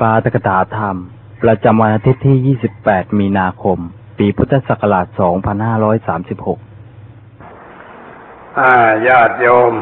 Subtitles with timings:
[0.00, 0.96] ปาตกถาธรรม
[1.42, 3.78] ประจำวันอาทิตย์ที่ 28 มีนาคม
[4.18, 5.26] ปีพุทธศักราช 2536
[8.60, 8.74] อา
[9.08, 9.72] ญาติโยม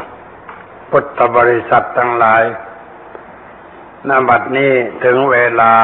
[0.90, 2.42] พุทธบริษัททั้งหลาย
[4.08, 4.72] นบัดนี้
[5.04, 5.74] ถึงเวลา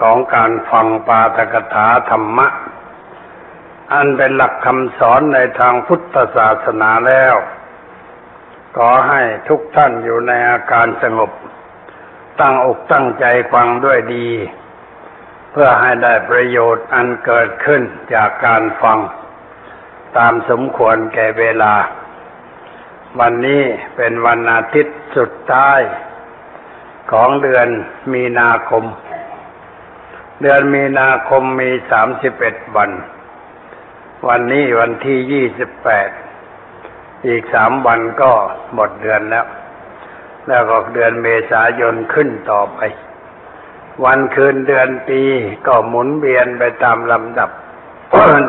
[0.00, 2.46] ของการฟังปาตกถาธรรมะ
[3.92, 7.34] อันเป็นหลักคำสอนในทางพุทธศาสนาแล้ว
[8.76, 11.30] ขอให้ทุกท่านอยู่ในอาการสงบ
[12.40, 14.28] ตั้งอกตั้งใจฟังด้วยดี
[15.50, 17.82] เพื่อให้ได้ประโยชน์อันเกิดขึ้น
[18.14, 18.98] จากการฟัง
[20.16, 21.74] ตามสมควรแก่เวลา
[23.20, 23.62] วันนี้
[23.96, 25.80] เป็นวันอาทิตย์สุดท้าย
[27.12, 27.68] ของเดือน
[28.12, 28.84] มีนาคม
[30.42, 32.90] เดือนมีนาคมมีสามสิบเอ็ดวัน
[34.28, 36.10] วันนี้วันที่ยี่สิบแปด
[37.26, 38.30] อีกสามวันก็
[38.74, 39.46] หมดเดือนแล้ว
[40.48, 42.80] แล้วก็เดือนเมษายนขึ้นต่อไป
[44.04, 45.20] วันคืนเดือนปี
[45.66, 47.50] ก็หมุนเวียนไปตามลำดับ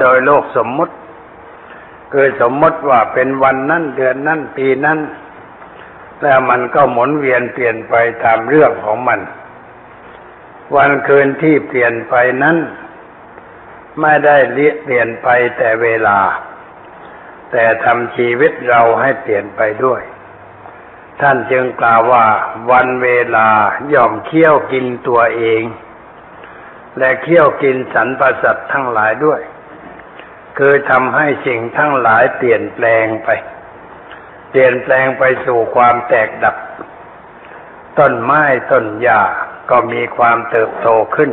[0.01, 0.95] โดยโลกสมมติ
[2.11, 4.99] คือสมมติว่าเป็นวันนั้นเดือนนั้นปีนั้น
[6.21, 9.19] แล้วมันก็หมุนเวียนเปลี่ยนไปตามเรื่องของมัน
[10.75, 12.57] วันคืนที่เปลี่ยนไปนั้น
[14.01, 14.37] ไม่ได้
[14.83, 16.19] เปลี่ยนไปแต่เวลา
[17.51, 20.01] แต่ทำชีวิตเราให้เปลี่ยนไปด้วย
[21.21, 22.25] ท่านจึงกล่าวว่า
[22.71, 23.49] วันเวลา
[23.93, 25.63] ย่อมเคี่ยวกินตัวเอง
[26.97, 29.41] และเคี่ยวกินสรรพสัตว์ทั้งหลายด้วย
[30.57, 33.29] คือทำให้สิ่งทั้งหลายเปลี่ยนแปลงไป
[34.49, 36.55] เปลี่ยนแปลงไปสู่ความแตกดับ
[37.99, 39.21] ต้นไม้ต้นหญ้า
[39.69, 41.31] ก็มีความเติบโตขึ้น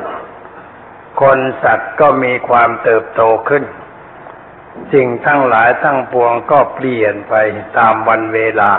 [1.21, 3.65] คนสัตว์ก็มีความเติบโตขึ้น
[4.93, 7.35] สิ่งทั้งหลายทั้งปวงก็เปลี่ยนไป
[7.79, 8.73] ตามวันเวลา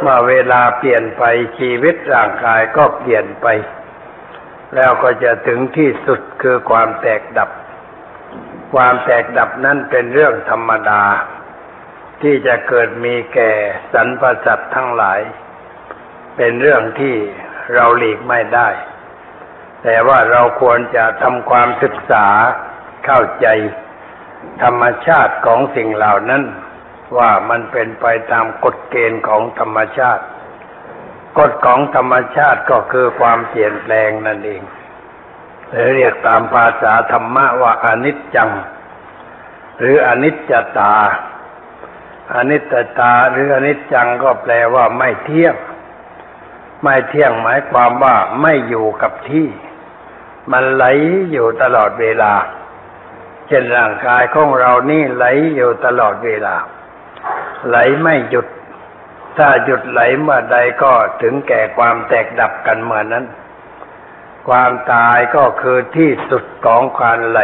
[0.00, 1.22] เมื่อเวลาเปลี่ยนไป
[1.58, 3.46] ชีวิตร่างกายก็เปลี่ยนไป
[4.74, 7.50] แล้วก็จะถึงที่สุดคือความแตกดับ
[8.74, 11.02] ความแตกดับนั้นเป็นเรื่องธรรมดา
[12.22, 13.52] ที่จะเกิดมีแก่
[13.92, 15.20] สรรพสัตว์ทั้งหลาย
[16.36, 17.14] เป็นเรื่องที่
[17.74, 18.68] เราหลีกไม่ได้
[19.82, 22.26] แต่ว่าเราควรจะทำความศึกษา
[23.04, 23.46] เข้าใจ
[24.62, 26.42] ธรรมชาติของสิ่งเหล่านั้น
[27.18, 30.24] ว่ามันเป็นไปตามกฎเกณฑ์ของธรรมชาติ
[31.38, 34.62] กฎของธรรมชาติก็คือความเปลี่ยนแปลงนั่นเอง
[35.70, 38.50] หรือเรียกตามภาษาธรรมะว่าอนิจจัง
[39.78, 40.94] หรืออนิจจตา
[42.34, 45.54] อนิจจตาหรืออนิจจังก็แปลว่าไม่เที่ยง
[46.82, 49.48] ไม่เที่ยงหมายความว่าไม่อยู่กับที่
[50.52, 50.84] มันไหล
[51.32, 52.32] อยู่ตลอดเวลา
[53.48, 55.24] เช่นร่างกายของเรานี่ไหล
[55.54, 56.56] อยู่ตลอดเวลา
[57.66, 58.46] ไหลไม่หยุด
[59.38, 60.92] ถ้าหยุดไหลเมื่อใดก็
[61.22, 63.24] ถึงแก่ความแตกดับกันเมื่อนั้น
[64.48, 67.40] ความตายก็คือที่สุดของความไหล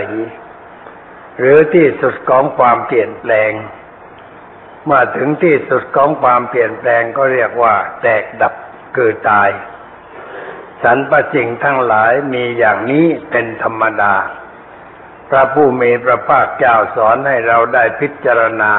[1.38, 3.53] หรือที่สุดของความเปลี่ยนแปลง
[4.84, 8.54] เมื่อถึงที่สุดของความเปลี่ยนแปลงก็เรียกว่า แตกดับ
[8.97, 9.50] คือตาย
[10.82, 14.14] สรรพสิ่งทั้งหลายมีอย่างนี้เป็นธรรมดา
[15.28, 18.72] พระผู้มีพระภาคเจ้าสอนให้เราได้พิจารณา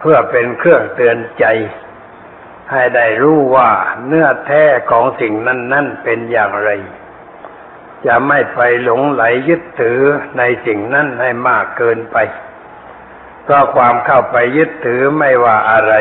[0.00, 1.46] เพื่อเป็นเครื่องเตือนใจ
[2.70, 3.70] ให้ได้รู้ว่า
[4.06, 6.70] เนื้อแท้ของสิ่งนั้น ๆ เป็นอย่างไร
[8.06, 10.00] จะไม่ไปหลงไหลยึดถือ
[10.38, 12.16] ในสิ่งนั้นให้มากเกินไป
[13.44, 15.94] เพราะความเข้าไปยึดถือไม่ว่าอะไร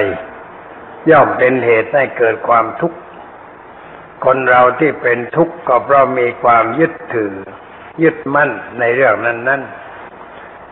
[1.10, 3.00] ย่อมเป็นเหตุให้เกิดความทุกข์
[4.26, 7.34] คนเราที่เป็นทุกข์ก็เพราะมีความยึดถือ
[8.04, 9.85] ยึดมั่นในเรื่องนั้น ๆ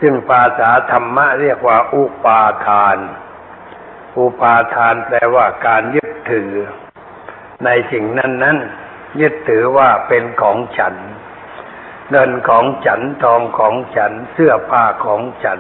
[0.06, 2.98] ซึ่งภาษาธรรมะเรียกว่า อุปาทาน
[4.20, 6.52] อุปาทานแปลว่าการยึดถือ
[7.66, 10.96] ในสิ่งนั้นๆยึดถือว่าเป็นของฉัน
[12.12, 15.60] เงินของฉันทองของฉันเสื้อผ้าของฉัน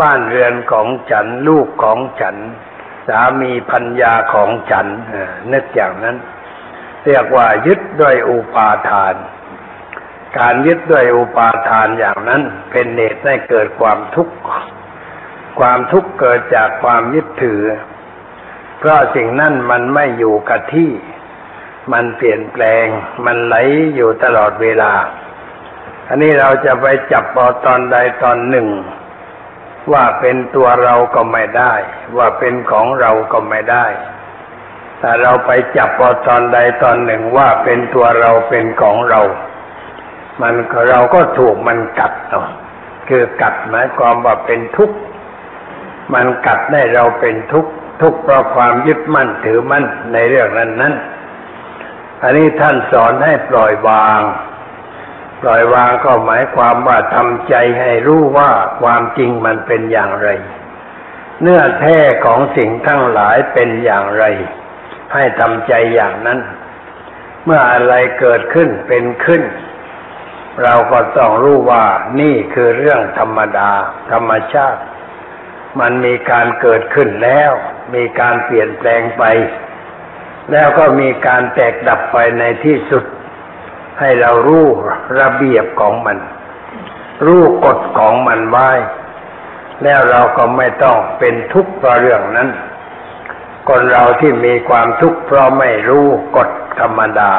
[0.00, 2.36] บ้านเรือนของฉันลูกของฉัน
[3.08, 4.86] สามีพัญญาของฉัน
[5.52, 6.16] นึกอย่างนั้น
[7.06, 9.14] เรียกว่ายึดด้วยอุปาทาน
[10.38, 14.34] การยึดด้วยอุปาทานอย่างนั้นเป็นเหตุให้เกิดความทุกข์
[15.58, 17.62] ความทุกข์เกิดจากความยึดถือ
[18.78, 20.90] เพราะสิ่งนั้นมันไม่อยู่กับที่
[21.92, 22.86] มันเปลี่ยนแปลง
[23.26, 23.56] มันไหล
[23.94, 24.92] อยู่ตลอดเวลา
[26.08, 28.68] อันนี้เราจะไปจับเอาตอนใดตอนหนึ่ง
[29.92, 31.74] ว่าเป็นตัวเราก็ไม่ได้
[32.16, 33.86] ว่าเป็นของเราก็ไม่ได้
[35.00, 39.20] แต่เราไปจับเอาตอนใดตอนหนึ่งว่าเป็นตัวเราเป็นของเรา
[40.42, 40.54] มัน
[40.90, 42.40] เราก็ถูกมันกัดเอา
[43.08, 44.96] คือกัดหมายความว่าเป็นทุกข์
[46.14, 47.70] มันกัดได้เราเป็นทุกข์
[48.02, 50.94] ทุกข์เพราะความยึดมั่นถือมั่นในเรื่องนั้นนั้น
[52.22, 54.20] อันนี้ท่านสอนให้ปล่อยวาง
[55.42, 58.50] ปล่อยวางก็หมายความว่าทำใจให้รู้ว่า
[58.80, 60.28] ความจริงมันเป็นอย่างไร
[61.40, 64.24] เนื้อแท้ของสิ่งทั้งหลายเป็นอย่างไร
[65.12, 66.38] ให้ทำใจอย่างนั้น
[67.44, 69.42] เมื่ออะไรเกิดขึ้นเป็นขึ้น
[70.62, 71.84] เราก็ต้องรู้ว่า
[72.20, 73.70] นี่คือเรื่องธรรมดา
[74.10, 74.80] ธรรมชาติ
[75.80, 77.52] มันมีการเกิดขึ้นแล้ว
[77.94, 79.24] มีการเปลี่ยนแปลงไป
[80.52, 83.04] แล้วก็มีการแตกดับไปในที่สุด
[84.00, 84.66] ให้เรารู้
[85.20, 86.18] ระเบียบของมัน
[87.26, 88.70] รู้กฎของมันไว้
[89.82, 92.48] แล้วเราก็ไม่ต้องเป็นทุกข์เพราะเรื่องนั้น
[93.68, 96.06] คนเราที่มีความทุกข์เพราะไม่รู้
[96.36, 96.50] กฎ
[96.80, 97.32] ธรรมดา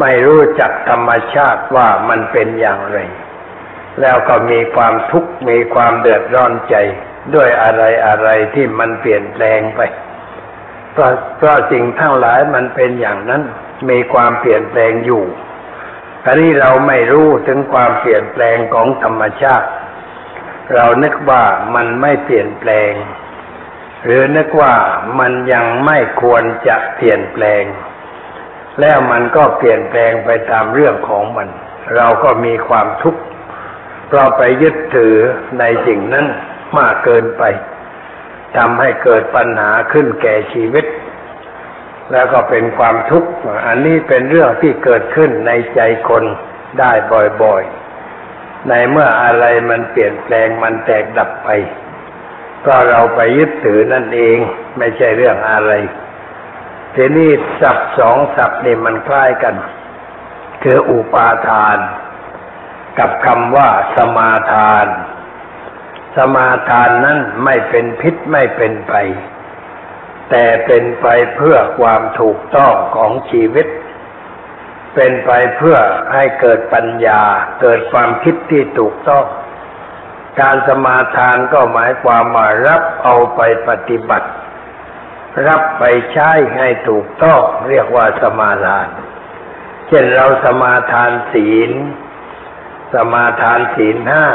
[0.00, 2.98] ไม่รู้จักธรรมชาติว่ามันเป็นอย่างไร
[4.00, 6.76] แล้วก็มีความทุกข์มีความเดือดร้อนใจ
[7.34, 9.80] ด้วยอะไรอะไรที่มันเปลี่ยนแปลงไป
[10.92, 13.42] เพราะเพราะสิ่งทั้งหลายมันเป็นอย่างนั้น
[13.90, 15.24] มีความเปลี่ยนแปลงอยู่
[16.26, 19.68] อันนี้เราไม่รู้ถึงความเปลี่ยนแปลงของธรรมชาติ
[20.74, 21.44] เรานึกว่า
[21.74, 22.92] มันไม่เปลี่ยนแปลง
[24.04, 24.74] หรือนึกว่า
[25.18, 27.62] มันยังไม่ควรจะเปลี่ยนแปลง
[28.80, 31.48] แล้วมันก็เปลี่ยนแปลงไปตามเรื่องของมัน
[31.96, 33.20] เราก็มีความทุกข์
[34.08, 35.16] เพราะไปยึดถือ
[35.58, 36.26] ในสิ่งนั้น
[36.78, 37.42] มากเกินไป
[38.56, 40.86] ทำให้เกิดปัญหาขึ้นแก่ชีวิต
[42.12, 43.30] แล้วก็เป็นความทุกข์
[43.66, 46.24] อันนี้เป็นเรื่องที่เกิดขึ้นในใจคน
[46.80, 46.92] ได้
[47.42, 51.48] บ่อยๆ ในเมื่ออะไรมันเปลี่ยนแปลงมันแตกดับไป
[52.66, 54.38] ก็เราไปยึดถือนั่นเอง
[54.78, 55.72] ไม่ใช่เรื่องอะไร
[56.94, 57.30] ทีนี้
[57.60, 59.54] ศัพท์สองศัพท์นี่มันคล้ายกัน
[60.62, 61.78] คืออุปาทาน
[62.98, 64.86] กับคำว่าสมาทาน
[66.16, 68.94] สมาทานนั้นไม่เป็นพิษไม่เป็นไป
[70.30, 71.06] แต่เป็นไป
[71.36, 73.66] เพื่อความถูกต้องของชีวิต
[74.94, 75.78] เป็นไปเพื่อ
[76.12, 77.22] ให้เกิดปัญญา
[77.60, 79.24] เกิดความคิดที่ถูกต้อง
[80.40, 84.28] การสมาทานก็หมายความว่ารับเอาไปปฏิบัติ
[85.46, 88.88] รับไปใช้ให้ถูกต้องเรียกว่าสมาทาน
[89.88, 91.72] เช่นเราสมาทานศีล
[92.94, 94.26] สมาทานศีลห้า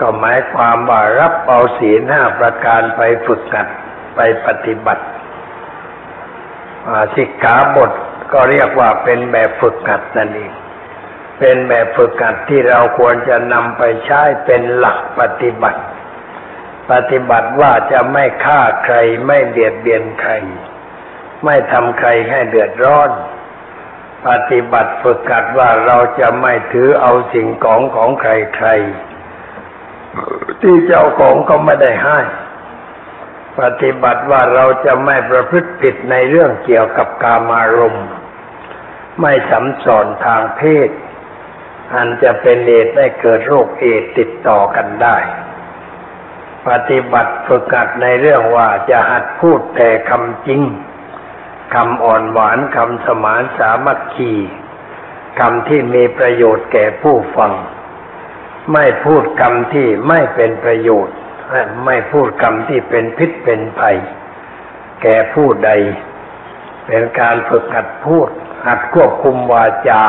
[0.00, 3.68] ก็หมายความว่ารับเอาศีลห้าประการไปฝึกหัด
[4.16, 5.04] ไปปฏิบัติ
[7.16, 7.90] สิกขาบท
[8.32, 10.52] ก็เรียกว่าเป็นแบบฝึกหัดนั่นเอง
[11.38, 15.80] เป็นแบบฝึกหัดที่เราควรจะนำไปใช้เป็นหลักปฏิบัติ
[16.90, 18.96] ปฏิบัติว่าจะไม่ฆ่าใคร
[19.26, 20.32] ไม่เบียดเบียนใคร
[21.44, 23.10] ไม่ทำใครให้เดือดร้อน
[24.28, 32.18] ปฏิบัติฝึกหัดว่าเราจะไม่ถือเอาสิ่งของของใครๆที่เจ้าของก็ไม่ได้ให้
[33.60, 38.06] ปฏิบัติว่าเราจะไม่ประพฤติผิดในเรื่องเกี่ยวกับกามารมณ์
[39.20, 40.90] ไม่สัมสอนทางเพศ
[41.94, 45.16] อันจะเป็นเหตุให้เกิดโรคเอดติดต่อกันได้
[46.68, 50.62] ปฏิบัติฝึกหัดในเรื่องว่าจะหัดพูดแต่คำจริง
[51.74, 54.32] คำอ่อนหวานคำสมานสามัคคี
[55.40, 57.52] คำที่มีประโยชน์แก่ผู้ฟัง
[58.72, 61.16] ไม่พูดคำที่ไม่เป็นประโยชน์
[61.86, 63.96] ไม่พูดคำที่เป็นพิษเป็นภัย
[65.02, 65.70] แก่ผู้ใด
[66.86, 68.28] เป็นการฝึกหัดพูด
[68.66, 70.04] หัดควบคุมวาจา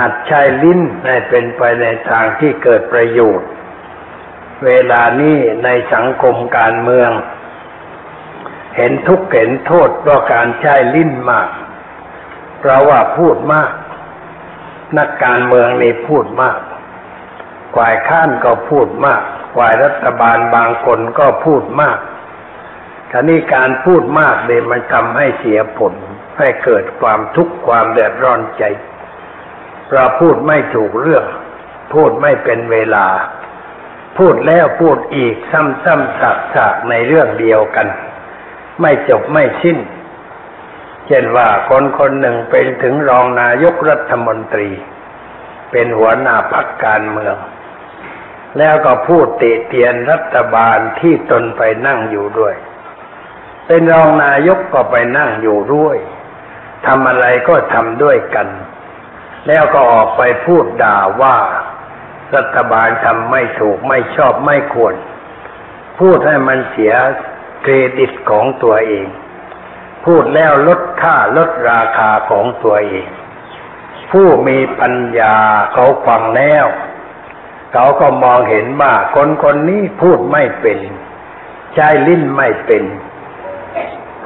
[0.00, 3.48] หัดใช้ลิ้นให้เป็นไปในทางที่เกิดประโยชน์
[4.64, 7.10] เวลานี้ในสังคมการเมือง
[8.76, 11.48] เห็นทุกข์เห็นโทษเพราะการใช้ลิ้นมาก
[12.58, 13.72] เพราะว่าพูดมาก
[14.98, 16.58] นักการเมืองนี่พูดมาก
[17.76, 19.22] ฝ่ายข้านก็พูดมาก
[19.56, 21.98] ฝ่ายรัฐบาลบางคนก็พูดมาก
[23.10, 25.94] ทีนี้การพูดมากเลยมันทำให้เสียผล
[26.38, 28.64] ให้เกิดความทุกข์ความเดือดร้อนใจ
[29.92, 31.24] เราพูดไม่ถูกเรื่อง
[31.94, 33.06] พูดไม่เป็นเวลา
[34.18, 37.88] พูดแล้วพูดอีกซ้ำๆสักๆในเรื่องเดียวกัน
[38.80, 39.78] ไม่จบไม่สิ้น
[41.06, 44.70] เช่นว่าคนคนหนึ่งเป็นถึงรองนายกรัฐมนตรี
[45.70, 47.36] เป็นหัวหน้าพรรคการเมือง
[48.58, 52.54] แล้วก็พูดติเตียนรัฐบาลที่ตนไปนั่งอยู่ด้วย
[53.66, 55.96] เป็นรองนายกก็ไปนั่งอยู่ด้วย
[56.86, 58.48] ทำอะไรก็ทำด้วยกัน
[59.48, 61.36] แล้วก็ออกไปพูดด่าว่า
[62.34, 64.94] รัฐบาลทำไม่ถูกไม่ชอบไม่ควร
[66.00, 66.92] พูดให้มันเสีย
[67.62, 69.06] เครดิตของตัวเอง
[70.06, 73.06] พูดแล้วลดค่าลดราคาของตัวเอง
[74.12, 75.36] ผู้มีปัญญา
[75.72, 76.66] เขาฟังแล้ว
[77.72, 80.78] เขาก็มองเห็นว่าคนคนนี้พูดไม่เป็น
[81.74, 82.84] ใช้ลิ้นไม่เป็น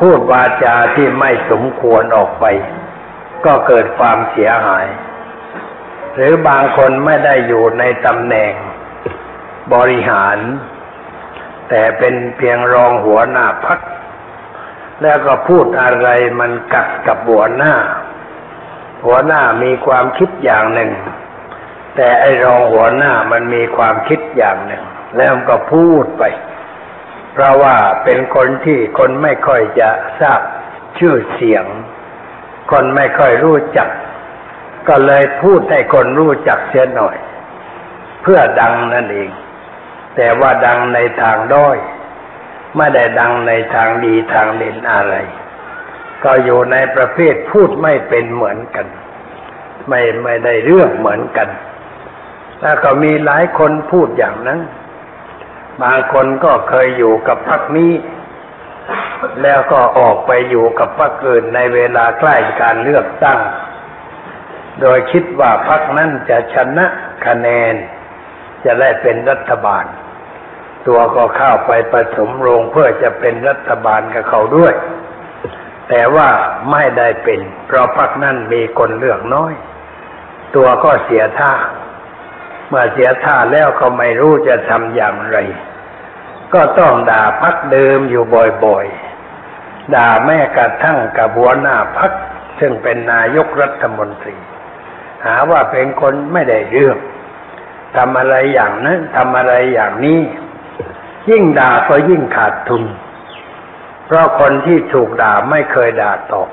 [0.00, 2.44] พูดวาจาที่ไม่สมควรออกไป
[3.44, 4.86] ก็เกิดความเสียหาย
[6.20, 8.52] รือบางคนไม่ได้อยู่ในตำแหน่ง
[9.74, 10.38] บริหาร
[11.68, 13.80] แต่เป็นเพียงรองหัวหน้าพัก
[15.02, 16.08] แล้วก็พูดอะไร
[16.40, 17.74] มันกัดกับหัวหน้า
[19.06, 20.90] หัวหน้ามีความคิดอย่างหนึ่ง
[21.96, 24.84] แต่ไอ้รองหัวหน้ามันมีความคิดอย่างหนึ่ง
[25.16, 26.22] แล้วก็พูดไป
[27.32, 30.40] เพราะว่าเป็นคนที่คนไม่ค่อยจะทราบ
[30.98, 31.64] ชื่อเสียง
[32.70, 33.88] คนไม่ค่อยรู้จัก
[34.88, 37.16] ก็เลยพูดให้คนรู้จักเสียหน่อย
[38.22, 39.30] เพื่อดังนั่นเอง
[40.16, 41.78] แต่ว่าดังในทางด้อย
[42.76, 45.14] ไม่ได้ดังในทางดีทางเด่นอะไร
[46.24, 48.86] ก็อยู่ในประเภทพูดไม่เป็นเหมือนกัน
[49.88, 51.48] ไม่ไม่ได้เรื่องเหมือนกัน
[52.60, 54.60] แล้วก็มีหลายคนพูดอย่างนั้น
[55.82, 57.92] บางคนก็เคยอยู่กับพรรคนี้
[59.42, 63.38] แล้วก็ออกไปอยู่กับพรรคอื่นในเวลาใกล้การเลือกตั้ง
[64.80, 66.86] โดยคิดว่าพรรคนั้นจะชนะ
[67.26, 67.74] คะแนน
[68.64, 69.84] จะได้เป็นรัฐบาล
[70.86, 74.74] ตัวก็เข้าไปผสมโรงเพื่อจะเป็นรัฐบาลกับเขาด้วย
[75.88, 76.28] แต่ว่า
[76.70, 79.52] ไม่ได้เป็น เพราะพรรคนั้นมีคนเลือกน้อย
[80.56, 81.52] ตัวก็เสียท่า
[82.68, 85.38] เมื่อเสียท่าแล้วก็ไม่รู้จะทำอย่างไร
[86.54, 88.24] ก็ต้องด่าพักเดิมอยู่
[88.64, 92.12] บ่อยๆ ด่าแม้กระทั่งกับหัวหน้าพัก
[92.60, 94.36] ซึ่งเป็นนายกรัฐมนตรี
[95.26, 96.98] หาว่าเป็นคนไม่ได้เรื่อง
[97.96, 100.20] ทำอะไรอย่างนั้นทำอะไรอย่างนี้
[101.30, 102.84] ยิ่งด่าก็ยิ่งขาดทุน
[104.06, 106.48] เพราะคนที่ถูกด่าไม่เคยด่าตอบ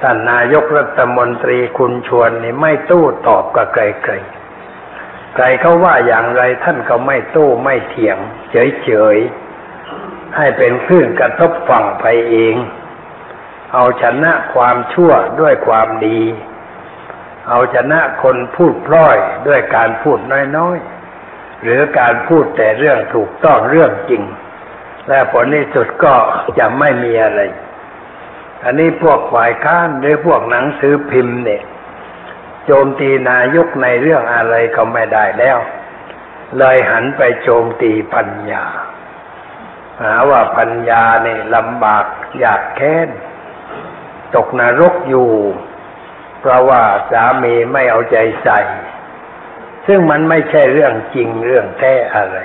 [0.00, 3.78] ท่านนายกรัฐมนตรีคุณชวนนี่ไม่ตู้ตอบกับใค
[4.10, 8.18] รๆใครเขาว่าอย่างไรท่านก็ไม่ตู้ไม่เถียง
[8.50, 12.56] เฉยๆ ให้เป็นคลื่นกระทบฝั่งไปเอง
[13.72, 16.20] เอาชนะความชั่วด้วยความดี
[17.48, 20.18] เอาชนะคนพูดพล่อยด้วยการพูด
[20.56, 24.22] น้อยๆ หรือการพูดแต่เรื่องถูกต้องเรื่องจริง
[25.08, 26.14] และผลที่สุดก็
[26.58, 27.40] จะไม่มีอะไร
[28.64, 31.62] อันนี้พวกฝ่ายค้านหรือพวกหนังสือพิมพ์เนี่ย
[32.66, 35.58] โจมตีนายกในเรื่องอะไรก็ไม่ได้แล้ว
[36.58, 38.64] เลยหันไปโจมตีปัญญา
[40.02, 42.04] หาว่าปัญญาเนี่ยลำบาก
[42.40, 43.08] อยากแค้น
[44.34, 45.30] ตกนรกอยู่
[46.46, 48.60] เพราะว่าสามีไม่เอาใจใส่
[49.86, 52.38] ซึ่งมันไม่ใช่เรื่องจริงเรื่องแท้อะไร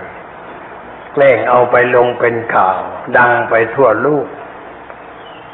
[1.13, 2.77] แกล้งเอาไปลงเป็นข่าว
[3.17, 4.27] ดังไปทั่วโลก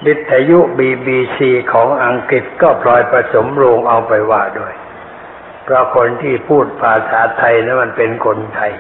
[0.06, 4.74] วิทยุบีบีซีของอังกฤษก็พลอยผสมโรงเอาไปว่าด้วย
[5.64, 8.72] เพราะคนที่พูดภาษาไทยนั้นมันเป็นคนไทย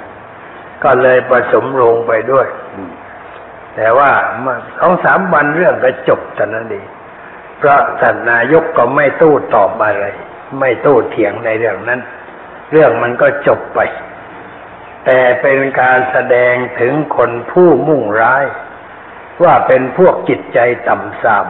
[0.84, 2.48] ก็เลยผสมโรงไปด้วย
[3.75, 4.12] แต่ว่า
[4.79, 6.88] สองสามวันเรื่องก็จบแต่นั้นเอง
[7.57, 10.05] เพราะท่านนายกก็ไม่ตู้ตอบอะไร
[10.59, 12.01] ไม่ตู้เถียงในเรื่องนั้น
[12.71, 13.79] เรื่องมันก็จบไป
[15.05, 18.45] แต่เป็นการแสดงถึงคนผู้มุ่งร้าย
[19.43, 21.47] ว่าเป็นพวกจิตใจต่ำทราม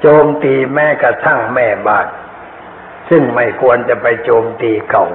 [0.00, 2.08] โจมตีแม้กระทั่งแม่บ้าน
[3.08, 5.06] ซึ่งไม่ควรจะไปโจมตีเขา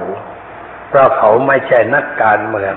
[0.88, 2.76] เพราะเขาไม่ใช่นักการเมือง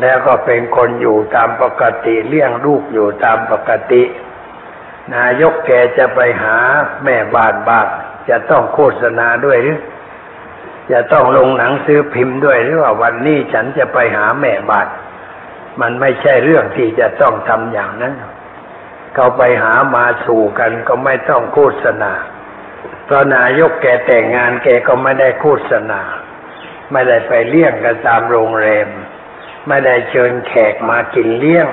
[0.00, 4.02] แล้วก็เป็นคนอยู่ตามปกติเลี้ยงลูกอยู่ตามปกติ
[5.14, 6.56] นายกแกจะไปหา
[7.04, 7.88] แม่บ้านบ้าน
[8.28, 9.80] จะต้องโฆษณาด้วยหรือ
[10.92, 14.88] จะต้องลงหนังซื้อพิมพ์ด้วยหรือว่าวันนี้ฉันจะไปหาแม่บ้าน
[15.80, 18.14] มันไม่ใช่เรื่องที่จะต้องทำอย่างนั้น
[19.14, 22.12] เขาไปหามาสู่กันก็ไม่ต้องโฆษณา
[23.04, 26.00] เพราะนายกแกแต่งงานแกก็ไม่ได้โฆษณา
[26.92, 28.88] ไม่ได้ไปเลี้ยงกันตามโรงแรม
[29.68, 31.66] ไม่ได้เชิญแขกมากินเลี้ยง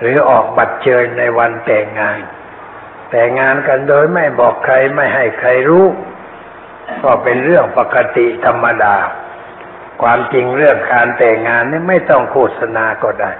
[0.00, 2.18] หรือออกบัตรเชิญในวันแต่งงาน
[3.10, 5.86] แต่งงานกันโดยไม่บอกใครไม่ให้ใครรู้
[7.02, 8.96] ก็เป็นเรื่องปกติธรรมดา
[10.02, 13.32] ความจริงเรื่องการแต่งงานนี่ไม่ต้องโฆษณาก็ได้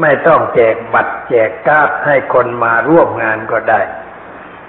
[0.00, 3.80] ไม่ต้องแจกบัตรแจกการ์ดให้คนมาร่วมงานก็ได้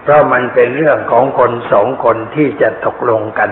[0.04, 3.50] เพราะมันเป็นเรื่องของคนสองคนที่จะตกลงกัน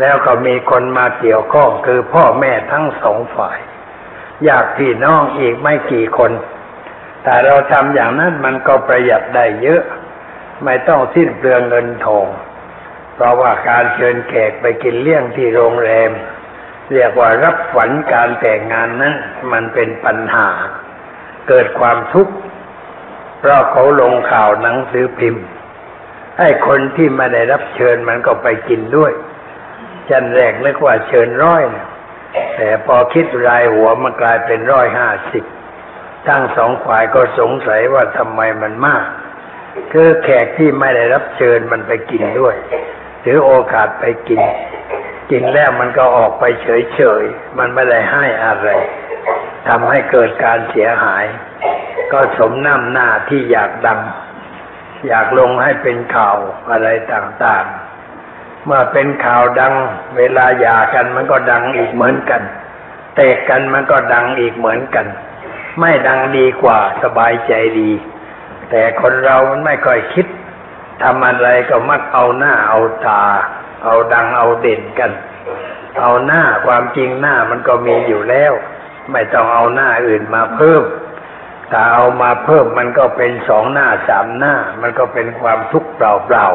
[0.00, 3.58] แล้วก็มีคนมาเกี่ยวข้องคือพ่อแม่ทั้งสองฝ่าย
[4.46, 6.32] ญาติพี่น้องอีกไม่กี่คน
[7.24, 9.82] แต่เราทำอย่างนั้นมันก็ประหยัดได้เยอะ
[10.64, 12.26] ไม่ต้องสิ้นเปลืองเงินทอง
[13.14, 16.10] เพราะว่าการเชิญแขกไปกินเลี้ยงที่โรงแรม
[16.92, 19.14] เรียกว่ารับฝันการแต่งงานนั้น
[19.52, 20.48] มันเป็นปัญหา
[21.48, 22.34] เกิดความทุกข์
[23.38, 25.44] เพราะเขาลงข่าวหนังสือพิมพ์
[26.38, 29.12] ให้คนที่ไม่ได้รับเชิญมันก็ไปกินด้วย
[30.10, 31.62] จันแรกนึกว่าเชิญร้อย
[32.56, 35.44] แต่พอคิดรายหัวมันกลายเป็นร้อยห้าสิบ
[36.28, 39.04] ทั้งสองฝ่ายก็สงสัยว่าทำไมมันมาก
[39.92, 42.56] คือแขกที่ไม่ได้รับเชิญมันไปกินด้วย
[43.24, 44.40] ถือโอกาสไปกิน
[45.30, 48.68] กินแล้วมันก็ออกไปเฉยๆ มันไม่ได้ให้อะไร
[49.68, 51.24] ทำให้เกิดการเสียหาย
[52.12, 54.00] ก็สมน้ำหน้าที่อยากดัง
[55.08, 56.36] อยากลงให้เป็นข่าว
[56.70, 59.74] อะไรต่างๆ เมื่อเป็นข่าวดัง
[60.16, 62.42] เวลาหย่ากันมันก็ดังอีกเหมือนกัน
[63.14, 65.06] เตะกันมันก็ดังอีกเหมือนกัน
[65.80, 67.92] ไม่ดังดีกว่าสบายใจดี
[68.70, 70.26] แต่คนเรามันไม่ค่อยคิด
[71.02, 73.24] ทำอะไรก็มักเอาหน้าเอาตา
[73.84, 75.12] เอาดังเอาเด่นกัน
[76.00, 78.52] เอาหน้าความจริงหน้ามันก็มีอยู่แล้ว
[79.12, 80.82] ไม่ต้องเอาหน้าอื่นมาเพิ่ม
[81.70, 86.48] ถ้าเอามาเพิ่มมันก็เป็นสองหน้าสามหน้า มันก็เป็นความทุกข์เปล่า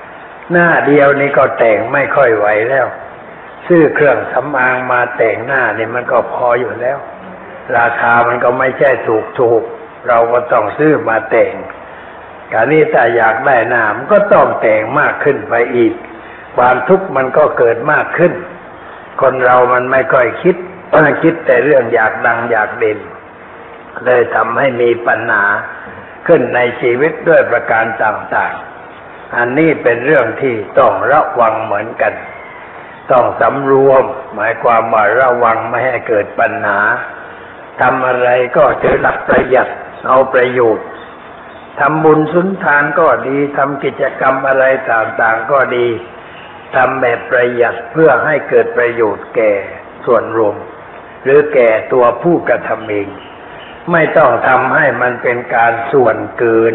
[0.00, 2.86] ๆหน้าเดียวนี่ก็แต่งไม่ค่อยไหวแล้ว
[3.66, 6.98] ซื้อเครื่องสำอางมาแต่งหน้านี่มันก็พออยู่แล้ว
[7.78, 11.54] ราคามันก็ไม่ใช่ถูกถูกๆเราก็ต้องซื้อมาแต่ง
[12.52, 15.92] การนี้ถ้าอยากได้หน้ามก็ต้องแต่งมากขึ้นไปอีก
[16.56, 18.32] ความทุกข์มันก็เกิดมากขึ้น
[19.22, 20.56] คนเรามันไม่ค่อยคิด
[21.22, 22.98] คิดแต่เรื่องอยากดังอยากเด่น
[24.04, 25.44] เลยทำให้มีปัญหา
[26.26, 32.12] ขึ้นในชีวิตด้วยประการต่างๆ อันนี้เป็นเรื่องที่ต้องระวังเหมือนกัน
[33.12, 34.04] ต้องสำรวม
[34.34, 36.80] หมายความว่าระวังไม่ให้เกิดปัญหา
[37.80, 39.68] ทำอะไรก็ถือหลักประหยัด
[40.08, 40.86] เอาประโยชน์
[41.80, 45.86] ทำบุญสุนทานก็ดีทำกิจกรรมอะไรต่างๆก็ดี
[46.74, 49.52] ทำแบบประหยัดเพื่อให้เกิดประโยชน์แก่
[50.06, 50.56] ส่วนรวม
[51.24, 53.08] หรือแก่ตัวผู้กระทำเอง
[53.92, 56.74] ไม่ต้องทำให้มันเป็นการส่วนเกิน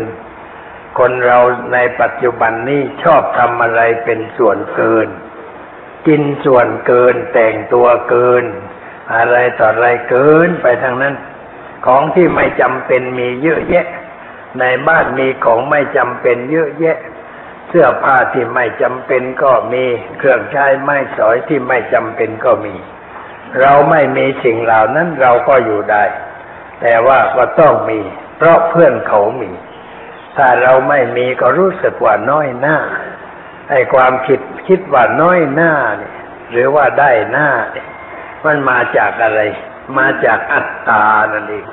[1.00, 1.40] คนเรา
[1.74, 5.08] ในปัจจุบันนี้ชอบทำอะไรเป็นส่วนเกิน
[6.08, 8.46] กินส่วนเกินแต่งตัวเกิน
[9.16, 11.16] อะไรต่ออะไรเกินไปทางนั้น
[11.86, 13.88] ของที่ไม่จำเป็นมีเยอะแยะ
[14.60, 16.98] ในบ้านมีของไม่จำเป็นเยอะแยะ
[17.68, 19.86] เสื้อผ้าที่ไม่จำเป็นก็มี
[20.18, 22.76] เครื่องใช้ไม้สอยที่ไม่จำเป็นก็มี
[23.60, 26.04] เราไม่มีสิ่งเหล่านั้นเราก็อยู่ได้
[26.82, 28.00] แต่ว่าก็ต้องมี
[28.38, 29.52] เพราะเพื่อนเขามี
[30.38, 32.78] ถ้าเราไม่มีก็รู้สึกว่าน้อยหน้า
[33.70, 36.14] ไอ้ความคิดคิดว่าน้อยหน้าเนี่ย
[36.52, 37.88] หรือว่าได้หน้าเนี่ย
[38.46, 39.42] มันมาจากอะไร
[39.98, 41.66] มาจากอัตตานั่นเอง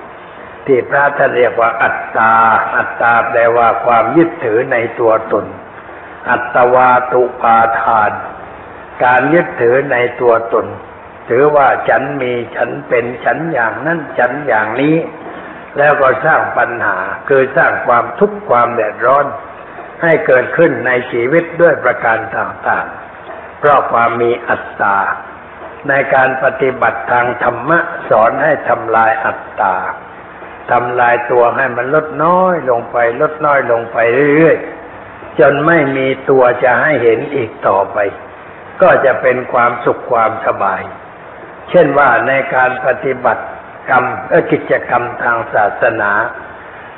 [0.67, 2.33] ที่พระท่านเรียกว่าอัตตา
[2.77, 5.47] อัตตาแปลว่าความยึดถือในตัวตน
[6.31, 8.13] อัตวาตุปาทาน
[9.05, 10.67] การยึดถือในตัวตน
[11.29, 14.97] ถือว่าฉันมีฉันเป็นฉันอย่างนั้นฉันอย่างนี้
[15.79, 16.99] แล้วก็สร้างปัญหา
[17.29, 19.27] คือสร้างความทุกข์ความเดือดร้อน
[20.03, 24.99] ให้เกิดขึ้นในชีวิตด้วยประการต่างๆ เพราะความมีอัตตา
[25.89, 27.79] ในการปฏิบัติทางธรรมะ
[28.11, 29.77] สอนให้ทำลายอัตตา
[30.71, 33.99] ทำลายตัวให้มันลดน้อยลงไป ลดน้อยลงไป
[34.37, 37.99] เรื่อยๆ จนไม่มีตัวจะให้เห็นอีกต่อไป
[38.83, 40.83] ก็จะเป็นความสุขความสบาย
[41.71, 43.45] เช่นว่าในการปฏิบัติ
[43.91, 44.05] กรรม
[44.51, 46.13] กิจกรรมทางศาสนา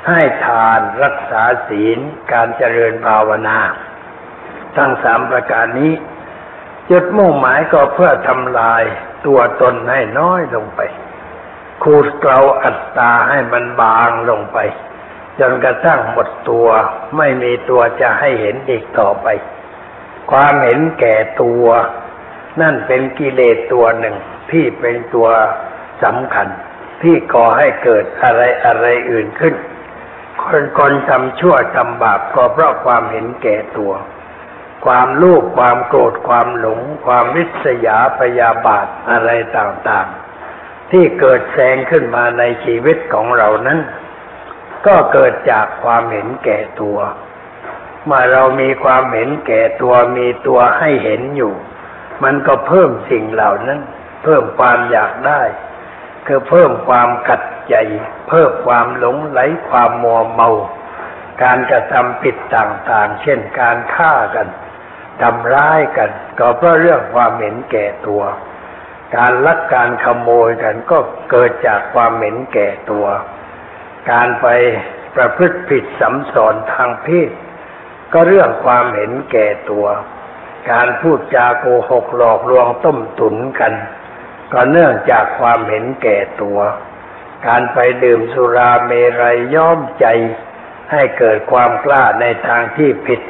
[0.07, 1.99] ให้ทานรักษาศีล
[2.33, 3.59] การเจริญภาวนา
[4.77, 5.91] ทั้งสามประการนี้
[6.89, 8.83] จุดมุ่งหมายก็เพื่อทำลาย
[9.25, 10.81] ตัวตนให้น้อยลงไป
[11.83, 14.57] ขูดเกลาอัตตาให้มันบางลงไป
[15.39, 16.67] จนกระทั่งหมดตัว
[17.17, 19.27] ไม่มีตัวจะให้เห็นอีกต่อไป
[20.31, 21.65] ความเห็นแก่ตัว
[22.61, 24.15] นั่นเป็นกิเลสตัวหนึ่ง
[24.51, 25.27] ที่เป็นตัว
[26.03, 26.47] สำคัญ
[27.01, 29.53] ที่ก่อให้เกิดอะไรอะไรอื่นขึ้น
[30.43, 33.91] คนคนทำชั่วทำบาปก็เพราะความเห็นแก่ตัว
[34.85, 43.79] ความโลภความโกรธความหลง ความริษยาพยาบาทอะไรต่างๆ ที่เกิดแสงขึ้นมาในชีวิตของเรานั้น
[44.87, 46.97] ก็เกิดจากความเห็นแก่ตัว
[48.05, 51.53] เมื่อเรามีความเห็นแก่ตัวมีตัวให้เห็นอยู่
[52.23, 53.79] มันก็เพิ่มสิ่งเหล่านั้น
[54.23, 55.41] เพิ่มความอยากได้
[56.27, 57.75] คือเพิ่มความขัดใจ
[58.29, 59.39] เพิ่มความหลงไหล
[59.69, 60.49] ความมัวเมา
[61.43, 64.47] การกระทำผิดต่างๆ เช่นการฆ่ากัน
[65.21, 68.21] ทำร้ายกัน ก็เพราะเรื่องความเห็นแก่ตัว
[69.17, 70.97] การลักการขโมยกันก็
[71.31, 73.05] เกิดจากความเห็นแก่ตัว
[74.11, 74.47] การไป
[75.15, 77.31] ประพฤติผิดสัมสอนทางเพศ
[78.13, 79.87] ก็เรื่องความเห็นแก่ตัว
[80.71, 83.73] การพูดจาโกหกหลอกลวงต้มตุนกัน
[84.53, 86.59] ก็เนื่องจากความเห็นแก่ตัว
[87.47, 90.05] การไปดื่มสุราเมรัยย้อมใจ
[90.91, 93.21] ให้เกิดความกล้าในทางที่ผิด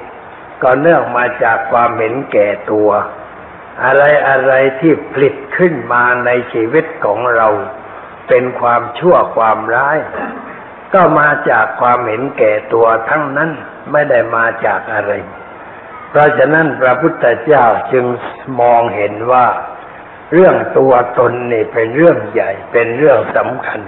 [0.64, 2.90] ก็เนื่องมาจากความเห็นแก่ตัว
[3.84, 7.48] อะไรอะไรที่ผลิตขึ้นมาในชีวิตของเรา
[8.28, 9.98] เป็นความชั่วความร้าย
[10.94, 13.50] ก็มาจากความเห็นแก่ตัวทั้งนั้น
[13.92, 15.12] ไม่ได้มาจากอะไร
[16.10, 18.06] เพราะฉะนั้นพระพุทธเจ้าจึง
[18.62, 19.48] มองเห็นว่า
[20.34, 23.82] เรื่องตัวตนนี่เป็นเรื่องใหญ่ เป็นเรื่องสำคัญ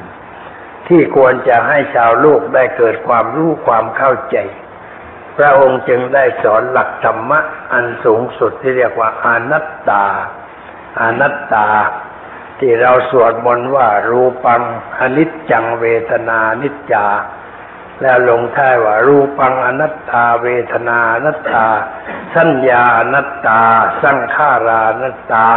[0.87, 4.37] ที่ควรจะให้ชาวโลกได้เกิดความรู้ความเข้าใจ
[5.37, 7.39] พระองค์จึงได้สอนหลักธรรมะ
[7.73, 10.05] อันสูงสุดที่เรียกว่าอนัตตา
[11.01, 11.67] อนัตตา
[12.59, 14.61] ที่เราสวดมนต์ว่า รูปัง
[14.99, 17.07] อนิจจังเวทนานิจจา
[18.01, 21.67] แล้วลงท้ายว่า รูปังอนัตตา เวทนานัตตา
[22.35, 23.61] สัญญาอนัตตา
[24.03, 25.47] สังขารานัตตา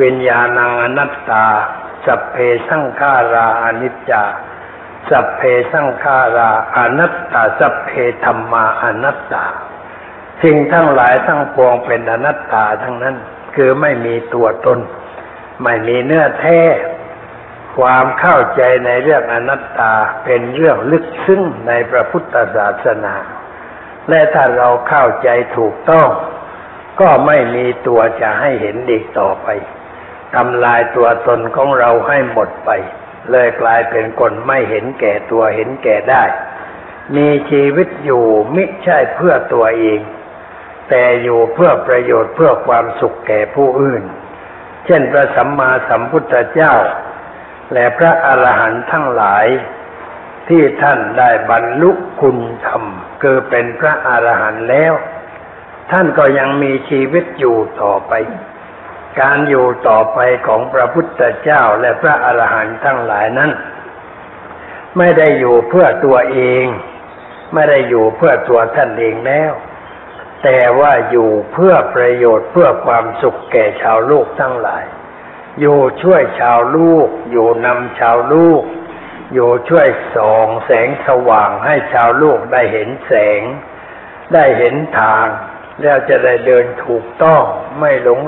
[0.00, 1.44] วิญญาณังอนัตตา
[2.04, 2.36] สัพเพ
[2.68, 4.22] สังขาราอนิจจา
[5.10, 7.90] สัพเพสังขาราอนัตตาสัพเพ
[8.24, 9.44] ธรรมาอนัตตา
[10.42, 13.16] สิ่งทั้งหลายทั้งปวงเป็นอนัตตาทั้งนั้น
[13.54, 14.78] คือไม่มีตัวตน
[15.62, 16.60] ไม่มีเนื้อแท้
[17.76, 19.92] ความเข้าใจในเรื่องอนัตตา
[20.24, 23.14] เป็นเรื่องลึกซึ้งในพระพุทธศาสนา
[24.08, 26.08] และถ้าเราเข้าใจถูกต้อง
[27.00, 29.48] ก็ไม่มีตัวจะให้เห็นอีกต่อไป
[30.34, 32.70] ทำลายตัวตนของเราให้หมดไป
[33.30, 36.24] เลยกลายเป็นคนไม่เห็นแก่ตัวเห็นแก่ได้
[37.16, 40.00] มีชีวิตอยู่ไม่ใช่เพื่อตัวเอง
[40.88, 44.02] แต่อยู่เพื่อประโยชน์เพื่อความสุขแก่ผู้อื่น
[44.86, 46.74] เช่นพระสัมมาสัมพุทธเจ้า
[47.72, 49.46] และพระอรหันต์ทั้งหลาย
[50.48, 52.82] ที่ท่านได้บรรลุคุณธรรม
[53.22, 54.92] คือเป็นพระอรหันต์แล้ว
[55.90, 58.12] ท่านก็ยังมีชีวิตอยู่ต่อไป
[59.20, 63.50] การอยู่ต่อไปของพระพุทธเจ้าและพระอรหันต์ทั้งหลายนั้น
[64.98, 66.64] ไม่ได้อยู่เพื่อตัวเอง
[67.54, 69.52] ไม่ได้อยู่เพื่อตัวท่านเองแล้ว
[70.42, 74.84] แต่ว่าอยู่เพื่อประโยชน์เพื่อความสุขแก่ชาวโลกทั้งหลาย
[75.60, 78.62] อยู่ช่วยชาวลูก อยู่นำชาวลูก
[79.34, 83.42] อยู่ช่วยส่องแสงสว่างให้ชาวโลกได้เห็นแสง
[84.34, 85.26] ได้เห็นทาง
[85.80, 87.42] แล้วจะได้เดินถูกต้อง
[87.78, 88.20] ไม่หลง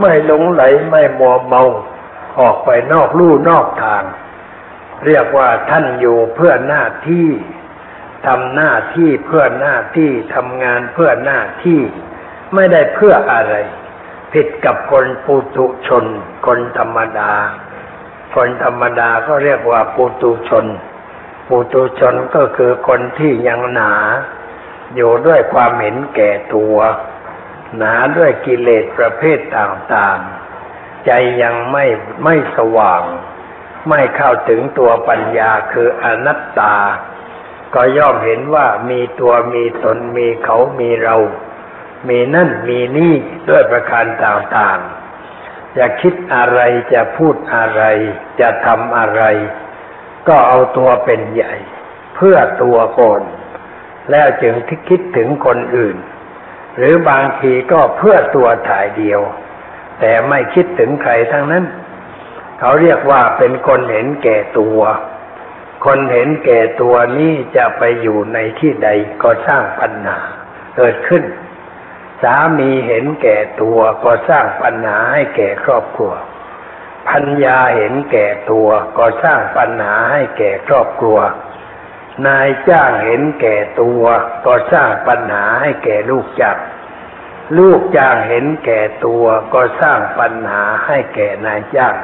[0.00, 1.62] ไม่หลงไหลไม่มัวเมา
[2.40, 4.04] ออกไปนอกลู่นอกทาง
[5.06, 7.28] เรียกว่าท่านอยู่เพื่อหน้าที่
[8.26, 11.80] ทำหน้าที่เพื่อหน้าที่ทำงานเพื่อหน้าที่
[12.54, 13.54] ไม่ได้เพื่ออะไร
[14.32, 16.04] ผิดกับคนปุถุชน
[16.46, 17.32] คนธรรมดา
[18.34, 20.66] คนธรรมดาก็เรียกว่าปุถุชน
[21.48, 23.92] ปุถุชนก็คือคนที่ยังหนา
[24.94, 26.76] อยู่ด้วยความเห็นแก่ตัว
[27.76, 31.10] หนาด้วยกิเลสประเภทต่างๆ ใจ
[31.42, 31.86] ยังไม่
[32.24, 33.02] ไม่สว่าง
[33.88, 36.76] ไม่เข้าถึงตัวปัญญาคืออนัตตา
[37.74, 41.16] ก็ย่อมเห็นว่ามีตัวมีตนมีเขามีเรา
[42.08, 43.14] มีนั่นมีนี่
[43.48, 46.60] ด้วยประการต่างๆ จะคิดอะไร
[46.94, 47.82] จะพูดอะไร
[48.40, 49.22] จะทำอะไร
[50.28, 51.54] ก็เอาตัวเป็นใหญ่
[52.16, 53.22] เพื่อตัวก่อน
[54.10, 54.54] แล้วจึง
[54.88, 55.96] คิดถึงคนอื่น
[56.76, 59.20] หรือบางทีก็เพื่อตัวถ่ายเดียว
[60.00, 61.64] แต่ไม่คิดถึงใครทั้งนั้น
[62.58, 64.80] เขาเรียกว่าเป็นคนเห็นแก่ตัว
[65.84, 68.88] คนเห็นแก่ตัวนี้จะไปอยู่ในที่ใด
[69.22, 70.18] ก็สร้างปัญหา
[70.76, 71.22] เกิดขึ้น
[72.22, 76.12] สามีเห็นแก่ตัวก็สร้างปัญหาให้แก่ครอบครัว
[77.10, 81.18] พัญญาเห็นแก่ตัวก็สร้างปัญหาให้แก่ครอบครัว
[82.26, 84.02] นายจ้างเห็นแก่ตัว
[84.46, 86.58] ก็สร้างปัญหาให้แก่ลูกจ้าง
[87.58, 91.94] ลูกจ้างเห็นแก่ตัวก็สร้างปัญหาให้แก่นายจ้าง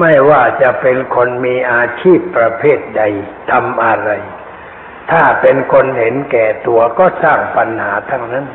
[0.00, 3.02] ไม่ว่าจะเป็นคนมีอาชีพประเภทใด
[3.50, 4.10] ทำอะไร
[5.10, 8.46] ถ้าเป็นคนเห็นแก่ตัวก็สร้างปัญหาทั้งนั้น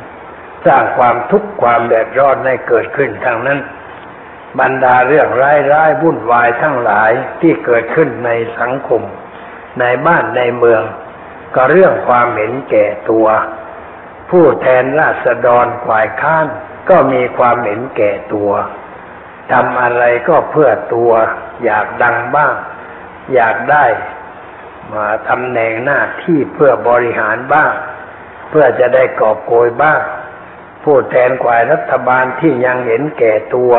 [0.65, 3.59] สร้างความทุกข์ความเดือดร้อนให้เกิดขึ้นทั้งนั้น
[4.59, 9.01] บรรดาเรื่องร้ายๆวุ่นวายทั้งหลายที่เกิดขึ้นในสังคม
[9.79, 10.83] ในบ้านในเมือง
[11.55, 13.27] ก็เรื่องความเห็นแก่ตัว
[14.29, 16.47] ผู้แทนราษฎรฝ่ายค้าน
[16.89, 18.51] ก็มีความเห็นแก่ตัว
[19.51, 21.11] ทำอะไรก็เพื่อตัว
[21.63, 22.53] อยากดังบ้าง
[23.33, 23.85] อยากได้
[24.93, 27.71] มาตำแหน่งหน้าที่เพื่อบริหารบ้าง
[28.49, 30.01] เพื่อจะได้กอบโกยบ้าง
[30.83, 33.73] ผู้แทนฝ่ายรัฐบาลที่ยังเห็นแก่ตัว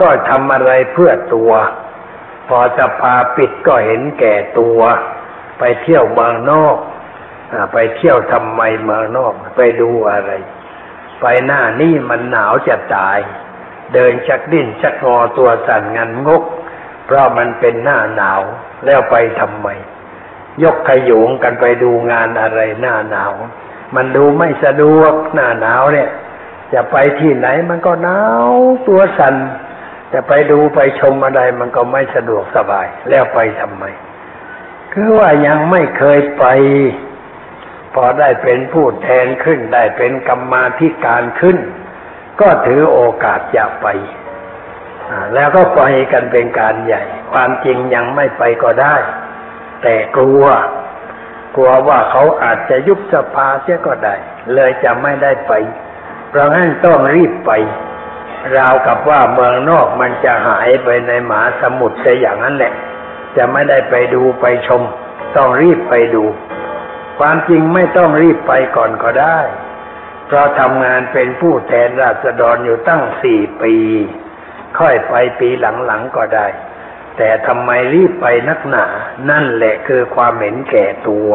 [0.00, 1.52] ก็ทำอะไรเพื่อตัว
[2.56, 4.80] อจะพาปิดก็เห็นแก่ตัว
[5.58, 6.76] ไปเที่ยวเมืองนอก
[7.72, 10.30] ไปเที่ยวทำไมเมืองนอก ไปดูอะไร
[11.20, 13.18] ไปหน้านี่มันหนาวจะตาย
[13.94, 16.42] เดินชักดิ้นชักงอตัวสั่นงันงก
[17.06, 18.40] เพราะมันเป็นหน้าหนาว
[18.84, 19.68] แล้วไปทำไม
[20.62, 23.32] ยกขยุงกันไปดูงานอะไรหน้าหนาว
[23.94, 26.08] มันดูไม่สะดวกหน้าหนาวเนี่ย
[26.72, 28.48] จะไปที่ไหนมันก็หนาว
[28.88, 29.34] ตัวสัน่น
[30.12, 33.84] จะไปดูไปชมอะไรมันก็ไม่สะดวกสบาย แล้วไปทำไม
[34.92, 36.44] คือว่ายังไม่เคยไป
[37.94, 41.58] พอได้เป็นผู้แทนขึ้น ได้เป็นกรรมาธิการขึ้น
[42.40, 43.86] ก็ถือโอกาสจะไป
[45.34, 48.96] แล้วก็ไปกันเป็นการใหญ่ ความจริงยังไม่ไปก็ได้
[49.82, 50.44] แต่กลัว
[51.54, 54.14] กลัวว่าเขาอาจจะยุบสภาเสียก็ได้
[54.54, 55.52] เลยจะไม่ได้ไป
[56.28, 57.52] เพราะงั้นต้องรีบไป
[58.56, 62.72] ราวกับว่าเมืองนอกมันจะหายไปในหมาสมุทรจะอย่างนั้นแหละ
[63.36, 64.82] จะไม่ได้ไปดูไปชม
[65.36, 66.24] ต้องรีบไปดู
[67.18, 69.38] ความจริงไม่ต้องรีบไปก่อนก็ได้
[70.26, 73.74] เพราะทำงานเป็นผู้แทนราษฎรอยู่ตั้งสี่ปี
[74.78, 75.48] ค่อยไปปี
[75.86, 76.46] หลังๆก็ได้
[77.16, 78.86] แต่ทำไมรีบไปนักหนา
[79.30, 81.30] นั่นแหละคือความเห็นแก่ตัว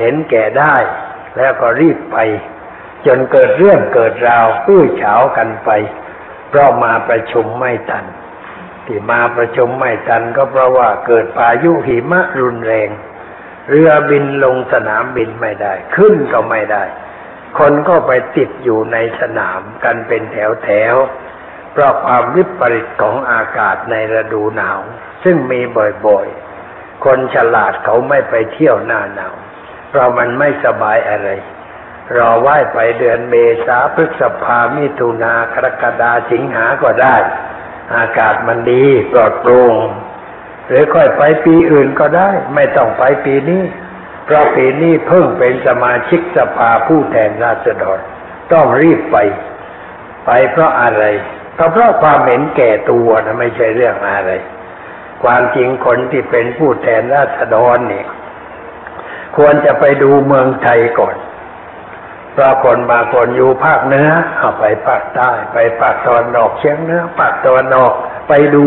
[0.00, 0.76] เห็นแก่ได้
[1.36, 2.18] แล้วก็รีบไป
[3.06, 5.70] จนเกิดเรื่องเกิดราวอื้อเฉากันไป
[6.48, 8.04] เพราะมาประชุมไม่ทัน
[8.86, 12.88] ที่มาประชุมไม่ทันก็เพราะว่าเกิดพายุหิมะรุนแรง
[13.68, 16.84] เรือบินลงสนามบินไม่ได้ ขึ้นก็ไม่ได้
[17.58, 20.94] คนก็ไปติดอยู่ในสนามกันเป็นแถวแถว
[21.72, 24.78] เพราะความวิปริตของอากาศในฤดูหนาว
[25.24, 25.60] ซึ่งมี
[26.06, 29.34] บ่อยๆ คนฉลาดเขาไม่ไปเที่ยวหน้าหนาว
[29.88, 31.28] เพราะมันไม่สบายอะไร
[32.16, 33.34] รอไหว้ไปเดือนเม
[33.66, 37.16] ษาพฤษภามิถุนากรกฎาสิงหาก็ได้
[37.96, 39.76] อากาศมันดีปลอดโปร่ง
[40.68, 43.62] หรือค่อยไปปีอื่นก็ได้ ไม่ต้องไปปีนี้
[44.24, 47.98] เพราะปีนี้เพิ่งเป็นสมาชิกสภาผู้แทนราษฎร
[48.52, 49.16] ต้องรีบไป
[50.26, 51.04] ไปเพราะอะไร
[51.58, 54.32] ก็เพราะความเห็นแก่ตัวนะไม่ใช่เรื่องอะไร
[55.24, 58.06] ความจริงคนที่เป็นผู้แทนราษฎรเนี่ย
[59.36, 61.16] ควรจะไปดูเมืองไทยก่อน
[62.36, 67.92] เพราะคนบางคนอยู่ภาคเหนือเอาไปภาคใต้ไปภาคตะวันออกเฉียงเหนือภาคตะวันออก
[68.28, 68.66] ไปดู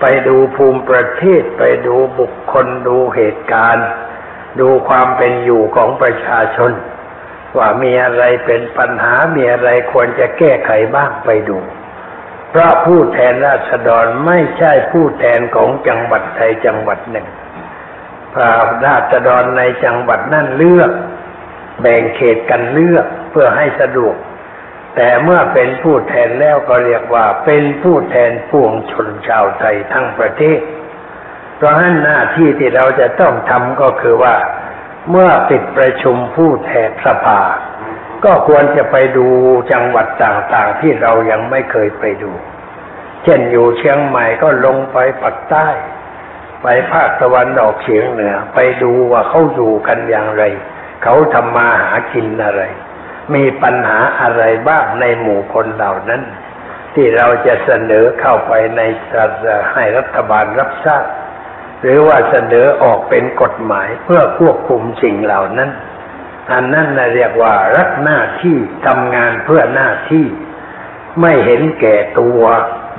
[0.00, 3.88] ไปดูภูมิประเทศ ไปดูบุคคลดูเหตุการณ์
[4.60, 6.72] ดูความเป็นอยู่ของประชาชน
[7.56, 11.58] ว่ามีอะไรเป็นปัญหา มีอะไรควรจะแก้ไขบ้างไปดู
[12.50, 17.26] เพราะผู้แทนราษฎรไม่ใช่ผู้แทนของจังหวัดใดจังหวัดหนึ่ง
[18.34, 18.50] พระ
[18.86, 20.92] ราษฎรในจังหวัดนั่นเลือก
[21.80, 24.16] แบ่งเขตกันเลือกเพื่อให้สะดวก
[24.96, 30.60] แต่เมื่อเป็นผู้แทนแล้วก็เรียกว่าเป็นผู้แทนปวงชนชาวไทยทั้งประเทศ
[31.56, 34.34] เพราะฉะนั้นหน้าที่ที่เราจะต้องทำก็คือว่า
[35.10, 37.40] เมื่อปิดประชุมผู้แทนสภา
[38.24, 39.28] ก็ควรจะไปดู
[39.72, 42.32] จังหวัดต่างๆ ที่เรายังไม่เคยไปดู
[43.24, 45.68] เช่นอยู่เชียงใหม่ก็ลงไปปักใต้
[46.62, 50.42] ไปภาคตะวันออกเฉียงเหนือ ไปดูว่าเขาอยู่กันอย่างไร
[51.02, 52.62] เขาทำมาหากินอะไร
[53.34, 56.22] มีปัญหาอะไรบ้างในหมู่คนเหล่านั้น
[56.94, 58.80] ที่เราจะเสนอเข้าไปใน
[59.72, 61.04] ให้รัฐบาลรับทราบ
[61.82, 65.70] หรือว่าเสนอออกเป็นกฎหมายเพื่อควบคุมสิ่งเหล่านั้น
[66.52, 70.26] อันนั้นเรียกว่ารักหน้าที่ทำงานเพื่อหน้าที่
[71.20, 72.42] ไม่เห็นแก่ตัว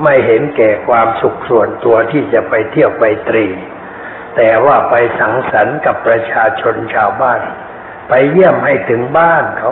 [0.04, 3.46] ไม่เห็นแก่ความสุขส่วนตัวที่จะไปเที่ยวไปตรี
[4.36, 7.42] แต่ว่าไปสังสรรค์กับประชาชนชาวบ้าน
[8.10, 9.72] ไปเยี่ยมให้ถึงบ้านเขา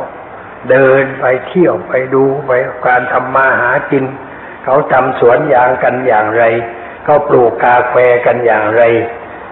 [0.69, 2.51] เดินไปเที่ยวไปดูไป
[2.87, 4.05] การทำมาหากิน
[4.63, 6.43] เขาทำสวนยางกันอย่างไร
[7.03, 8.83] เขาปลูกกาแฟกันอย่างไร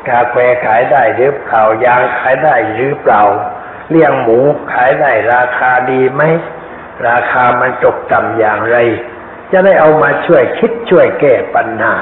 [0.10, 0.36] กาแฟ
[0.66, 3.24] ขายได้หรือเปล่ายางขายได้หรือเปล่า
[3.90, 4.40] เลี้ยงหมู
[4.74, 6.22] ขายได้ราคาดีไหม
[7.08, 8.78] ราคามันตกต่ำอย่างไร
[9.52, 11.98] จะได้เอามาช่วยคิดช่วยแก้ปัญหา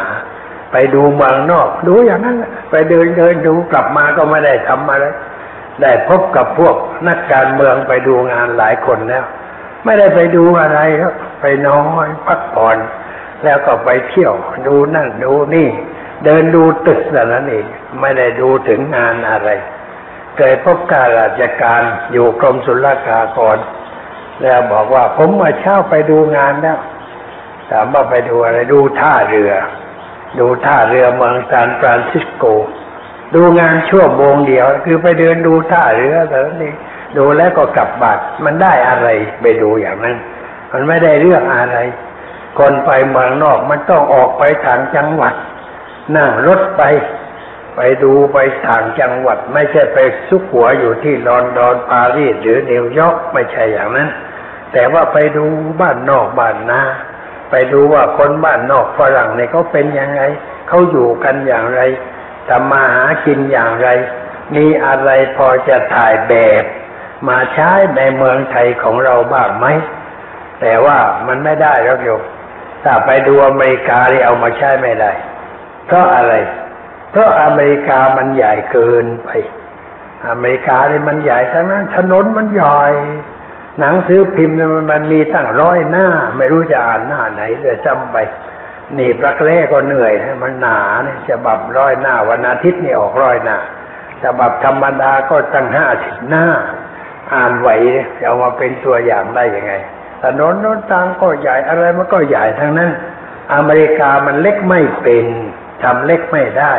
[0.72, 2.38] ไปดูเมืองนอก ดูอย่างนั้น
[2.70, 5.06] ไปเดินเดินดูกลับมาก็ไม่ได้ทำอะไร
[5.82, 6.76] ได้พบกับพวก
[7.08, 9.26] นักการเมืองไปดูงานหลายคนแล้ว
[9.86, 12.78] ไม่ได้ไปดูอะไรครับ ไปนอนพักผ่อน
[13.44, 14.34] แล้วก็ไปเที่ยว
[14.68, 15.70] ดูนั่นดูนี่
[16.26, 17.66] เดินดูตึกแต่นั้นเอง
[18.02, 19.50] ไม่ได้ดูถึงงานอะไร
[20.38, 23.58] เคยพบการราชการอยู่กรมศุลกากร
[24.42, 26.80] แล้วบอกว่าผมมาเช่าไปดูงานแล้ว
[27.70, 29.54] ถามว่าไปดูอะไรดูท่าเรือ
[30.40, 32.46] ดูท่าเรือเมืองซานฟรานซิสโก
[33.36, 36.74] ดูงานชั่วโมงเดียว คือไปเดินดูท่าเรือแต่นี้
[37.18, 39.08] ดูแล้วก็กลับบัตรมันได้อะไร
[39.42, 40.18] ไปดูอย่างนั้น
[40.72, 41.78] มันไม่ได้เรื่องอะไร
[42.60, 45.34] คนไปเมืองนอกมันต้องออกไปทางจังหวัด
[46.16, 46.84] นั่งรถไป
[47.76, 54.10] ไปดูไปต่างจังหวัด ไม่ใช่ไปซุกหัวอยู่ที่ลอนดอนปารีสหรือนิวยอร์กไม่ใช่อย่างนั้น
[54.74, 55.46] แต่ว่าไปดู
[55.82, 56.82] บ้านนอกบ้านนา
[57.52, 60.22] ไปดูว่าคนบ้านนอกฝรั่งเนี่ยเขาเป็นยังไง
[60.68, 61.82] เขาอยู่กันอย่างไร
[62.50, 63.88] ทำมาหากินอย่างไร
[64.56, 66.64] มีอะไรพอจะถ่ายแบบ
[67.30, 69.66] มาใช้ในเมืองไทยของเราบ้างไหม
[70.62, 72.22] แต่ว่ามันไม่ได้แล้วโยม
[72.84, 75.12] ถ้าไปดูอเมริกาที่เอามาใช้ไม่ได้
[75.86, 76.34] เพราะอะไร
[77.12, 79.30] เพราะอเมริกามันใหญ่เกินไป
[80.30, 82.80] อเมริกาเนี่ยมันใหญ่ทั้งนั้นถนนมันใหญ่
[83.80, 88.18] หนังสือพิมพ์มันมันมีตั้งร้อยหน้า ไม่รู้จะอ่านหน้าไหนเลยจำไป
[88.98, 93.58] นี่ปลักแรกก็เหนื่อยมันหนาเนี่ยฉบับร้อยหน้าวันอาทิตย์นี่ออกร้อยหน้า
[94.24, 96.46] ฉบับธรรมดาก็ตั้งห้าสิบหน้า
[97.34, 97.70] อ่านไหว
[98.18, 99.74] จะเอามาเป็นตัวอย่างได้ยังไง
[100.24, 102.92] ถนนโน้นทางก็ใหญ่อะไรมันก็ใหญ่ทั้งนั้น
[103.54, 105.26] อเมริกามันเล็กไม่เป็น
[105.84, 106.74] ทำเล็กไม่ได้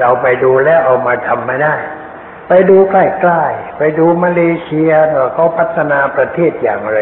[0.00, 1.74] เราไปดูแล้วเอามาทำไม่ได้
[2.48, 4.92] ไปดูใกล้ๆไปดูมาเลเซีย
[5.34, 6.98] เขาพัฒนาประเทศอย่างไร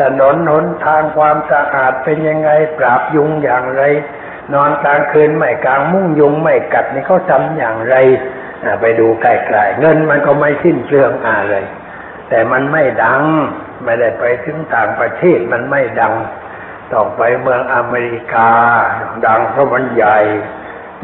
[0.00, 3.82] ถนนหนทางความสะอาดเป็นยังไงปราบยุงอย่างไร
[4.54, 7.96] นอนกลางคืนไม่กลางมุ้งยุงไม่กัดนี่เขาทำอย่างไร
[8.80, 11.56] ไปดูใกล้ๆเงินมันก็ไม่สิ้นเปลืองอะไร
[12.28, 13.22] แต่มันไม่ดัง
[13.84, 16.14] ไม่ได้ไปถึงต่างประเทศมันไม่ดัง
[16.92, 18.50] ต้องไปเมืองอเมริกา
[19.26, 20.18] ดังเพราะมันใหญ่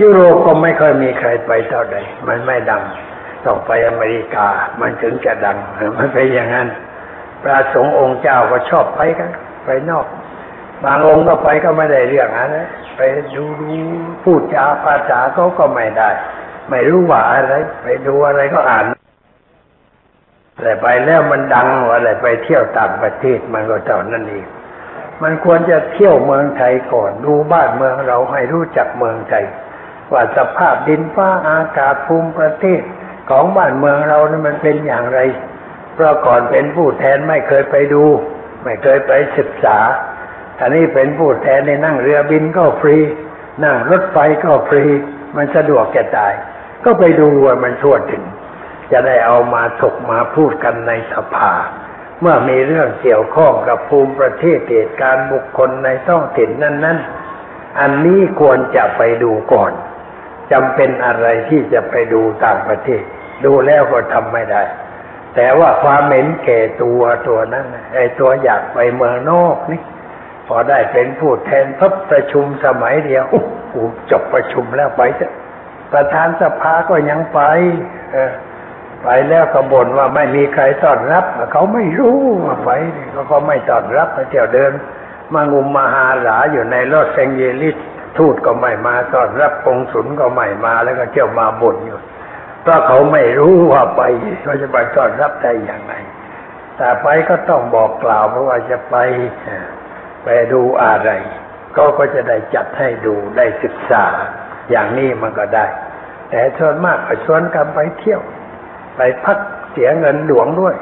[0.00, 1.96] ยุโรปก็ไม่ค่อยมีใครไปเท่าใด
[2.28, 2.82] มันไม่ดัง
[3.44, 4.48] ต้องไปอเมริกา
[4.80, 5.56] มันถึงจะดัง
[5.98, 6.68] มันเป็นอย่างนั้น
[7.44, 9.30] พระสงฆ์องค์เจ้าก็ชอบไปกัน
[9.64, 10.06] ไปนอก
[10.84, 12.56] บางองค์ก็ไปก็ไม่ได้เรื่องอะไร
[12.96, 13.00] ไป
[13.34, 13.70] ดูดู
[14.22, 16.10] พูดจาภาษาเขาก็ไม่ได้
[16.70, 17.52] ไม่รู้ว่าอะไร
[17.82, 18.84] ไปดูอะไรก็อ่าน
[20.60, 24.46] แต่ไปแล้วมันดังอะไรไปเที่ยวต่างประเทศมันก็เท่านั้นเอง
[25.22, 29.44] มันควรจะเที่ยวเมืองไทยก่อน ดูบ้านเมืองเราให้รู้จักเมืองไทย
[30.12, 32.82] ว่าสภาพดินฟ้าอากาศภูมิประเทศ
[33.30, 35.20] ของบ้านเมืองเรานี่มันเป็นอย่างไร
[35.94, 38.04] เพราะก่อนเป็นผู้แทนไม่เคยไปดู
[38.64, 39.78] ไม่เคยไปศึกษา
[40.60, 42.98] อันนี้เป็นผู้แทนในนั่งเรือบินก็ฟรี
[43.64, 44.84] นั่งรถไฟก็ฟรี
[45.36, 46.32] มันสะดวกแก่ตาย
[46.84, 48.24] ก็ไปดูว่ามันทั่วถึง
[48.92, 51.52] จะได้เอามาถกมาพูดกันในสภา
[52.20, 59.72] เมื่อมีเรื่องเกี่ยวข้องกับภูมิประเทศเหตุการณ์บุคคลในท้องถิ่นนั้นๆอันนี้ควรจะไปดูก่อน
[60.52, 63.02] จำเป็นอะไรที่จะไปดูต่างประเทศ
[63.44, 64.62] ดูแล้วก็ทำไม่ได้
[65.34, 69.80] แต่ว่าความเหม็นแก่ตัวตัวนั้นไอ้ตัวอยากไปเมืองนอกนี่
[70.48, 73.24] พอได้เป็นผู้แทนพับประชุมสมัยเดียว
[73.70, 75.32] โอ้จบประชุมแล้วไปเถอะ
[75.92, 77.40] ประธานสภาก็ยังไป
[78.12, 78.32] เออ
[79.02, 82.70] ไปแล้วก็บ่นว่าไม่มีใครต้อนรับ เขาไม่รู้ว่าไป
[83.12, 84.72] เขาก็ไม่ต้อนรับเที่ยวเดิน
[85.34, 87.76] มางุมมาหาหลาอยู่ในรถเซงเยลิส
[88.18, 91.98] ทูตก็ไม่มาต้อนรับกงสุนก็ไม่มาแล้วก็เที่ยวมาบ่นอยู่
[92.64, 94.02] เพราะเขาไม่รู้ว่าไป
[94.42, 95.94] เขาจะไปต้อนรับได้อย่างไร
[96.76, 98.96] แต่ไปก็ต้องบอกกล่าวเพราะว่าจะไป
[100.24, 101.10] ไปดูอะไร
[101.76, 104.04] ก็ก็จะได้จัดให้ดูได้ศึกษา
[104.70, 105.66] อย่างนี้มันก็ได้
[106.30, 108.22] แต่ส่วนมากก็ชวนกันไปเที่ยว
[108.96, 109.38] ไปพัก
[109.72, 110.76] เสียเงินหลวงด้วย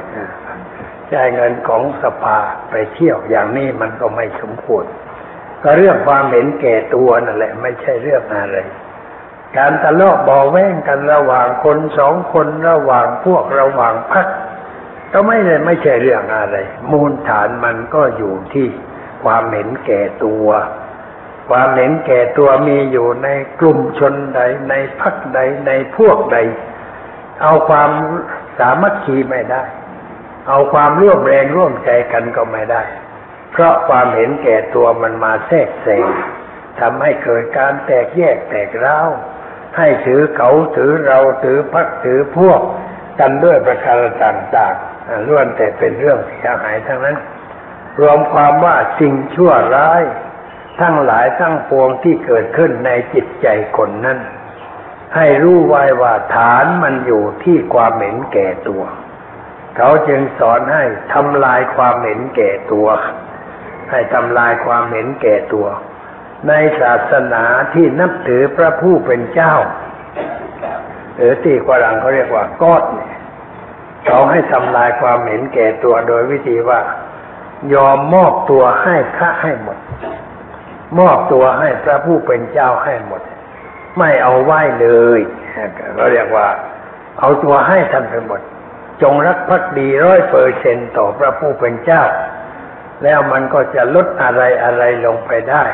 [1.13, 2.39] จ่ายเงินของสภา
[2.71, 4.85] ไปเที่ยวอย่างนี้มันก็ไม่สมควร
[5.63, 8.59] ก็เรื่องความเห็นแก่ตัวนั่นแหละ ไม่ใช่เรื่องอะไร
[9.59, 14.27] การทะเลาะบอแว้งกันระหว่างคนสองคนระหว่างพวกระหว่างพัก
[15.13, 16.57] ก็ไม่ได้ไม่ใช่เรื่องอะไร
[16.91, 18.69] มูลฐานมันก็อยู่ที่
[19.25, 20.49] ความเห็นแก่ตัว
[21.51, 23.29] ความเห็นแก่ตัวมีอยู่ใน
[23.61, 26.39] กลุ่มชนใด ในพักใดในพวกใด
[27.43, 27.91] เอาความ
[28.59, 29.63] สามัคคีไม่ได้
[30.49, 32.83] เอาความร่วมแรงร่วมใจกันก็ไม่ได้
[33.53, 36.07] เพราะความเห็นแก่ตัวมันมาแทรกแซง
[36.81, 39.09] ทำให้เกิดการแตกแยกแตกร้าว
[39.77, 42.61] ให้ถือเขาถือเราถือพักถือพวก
[43.21, 47.17] กันด้วยประการต่างๆล้วนแต่เป็นเรื่องเสียหายทั้งนั้น
[48.01, 50.03] รวมความว่าสิ่งชั่วร้าย
[50.81, 54.19] ทั้งหลายทั้งปวงที่เกิดขึ้นในจิตใจคนนั้น
[55.17, 58.83] ให้รู้ไว้ว่าฐานมันอยู่ที่ความเห็นแก่ตัว
[59.77, 62.89] เขาจึงสอนให้ทำลายความเห็นแก่ตัว
[63.91, 65.67] ให้ทำลายความเห็นแก่ตัว
[66.49, 69.55] ในศาสนาที่นับถือพระผู้เป็นเจ้า
[71.17, 73.13] หรือที่ฝรั่งเขาเรียกว่ากอดเนี่ย
[74.07, 76.81] เขาให้ทำลายความเห็นแก่ตัวโดยวิธีว่า
[77.75, 79.79] ยอมมอบตัวให้พระให้หมด
[80.99, 83.23] มอบตัวให้พระผู้เป็นเจ้าให้หมด
[83.99, 84.89] ไม่เอาไหว้เล
[85.19, 85.21] ย
[85.99, 86.49] ก็เรียกว่า
[87.21, 88.41] เอาตัวให้ท่านไปหมด
[89.03, 92.03] จงรักภักดีร้อยเปอร์เซนต่อพระผู้เป็นเจ้า
[93.03, 95.65] แล้วมันก็จะลดอะไรอะไรลงไปได้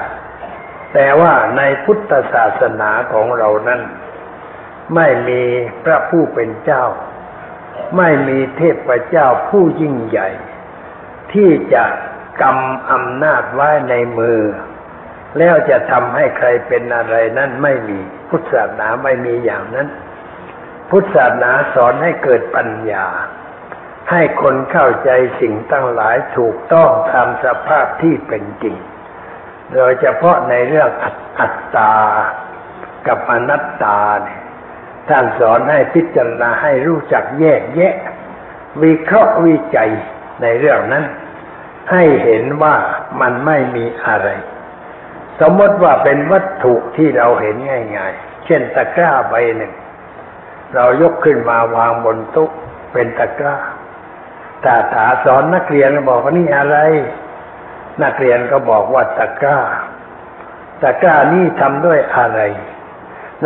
[0.94, 3.80] แต่ว่าในพุทธศาสนาของเรานั้น
[4.94, 5.42] ไม่มี
[5.84, 6.84] พระผู้เป็นเจ้า
[7.96, 10.28] ไม่มีเทพเจ้าผู้ยิ่งใหญ่
[11.32, 11.84] ที่จะ
[12.40, 14.40] กำอำนาจไว้ในมือ
[15.38, 19.88] แล้วจะทำให้ใครเป็นอะไรนั่นไม่มีพุทธศาสนาไม่มีอย่างนั้น
[20.90, 23.06] พุทธศาสนาสอนให้เกิดปัญญา
[24.10, 25.10] ให้คนเข้าใจ
[25.40, 28.76] สิ่งตั้งหลายถูกต้องตามสภาพที่เป็นจริง
[29.74, 30.90] โดยเฉพาะในเรื่อง
[31.38, 31.92] อัตตา
[33.06, 34.40] กับอนัตตาเนี่ย
[35.08, 37.94] ท่านสอนให้พิจารณาให้รู้จักแยกแยะ
[38.82, 39.90] วิเคราะห์วิจัย
[40.42, 41.04] ในเรื่องนั้น
[41.90, 42.76] ให้เห็นว่า
[43.20, 44.28] มันไม่มีอะไร
[45.40, 47.56] สมมติว่าเป็นวัตถุที่เราเห็น
[47.96, 49.72] ง่าย ๆ เช่นตะกร้าใบหนึ่ง
[50.74, 52.50] เรายกขึ้นมาวางบนโต๊ะ
[52.92, 53.56] เป็นตะกร้า
[54.64, 56.76] ถ้าถาสอนนักเรียนบอกว่านี่อะไร
[58.02, 59.60] นักเรียนก็บอกว่าตะกร้า
[60.82, 62.40] ตะกร้านี่ทำด้วยอะไร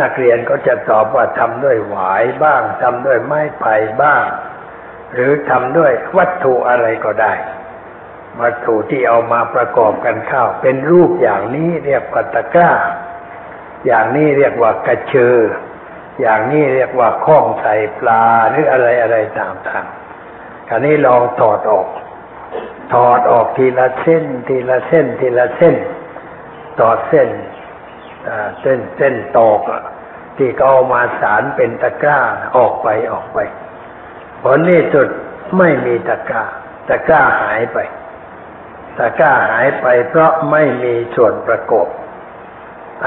[0.01, 4.25] นักเรียนก็จะตอบว่าทำด้วยหวายบ้างทำด้วยไม้ไผ่บ้าง
[5.13, 7.33] หรือทำด้วยวัตถุอะไรก็ได้
[8.41, 12.71] วัตถุที่เอามาประกอบกันเข้า เป็นรูปอย่างนี้เรียกว่าตะกร้า
[13.85, 15.37] อย่างนี้เรียกว่ากระเชือ
[16.21, 21.87] อย่างนี้เรียกว่าข้องใส่ปลาหรืออะไรอะไรต่างๆคราวนี้ลองถอดออก
[22.93, 25.75] ถอดออกทีละเส้น ทีละเส้น ทีละเส้น
[26.79, 27.29] ถอดเส้น
[28.61, 29.59] เส้นเส้นตอก
[30.37, 32.19] ที่เขาเอามาสารเป็นตะกร้า
[32.57, 33.39] ออกไปออกไป
[34.43, 35.07] ผลที่สุด
[35.57, 36.43] ไม่มีตะกร้า
[36.89, 37.77] ตะกร้าหายไป
[38.97, 41.87] ตะกร้าหายไป เพราะไม่มีส่วนประกอบ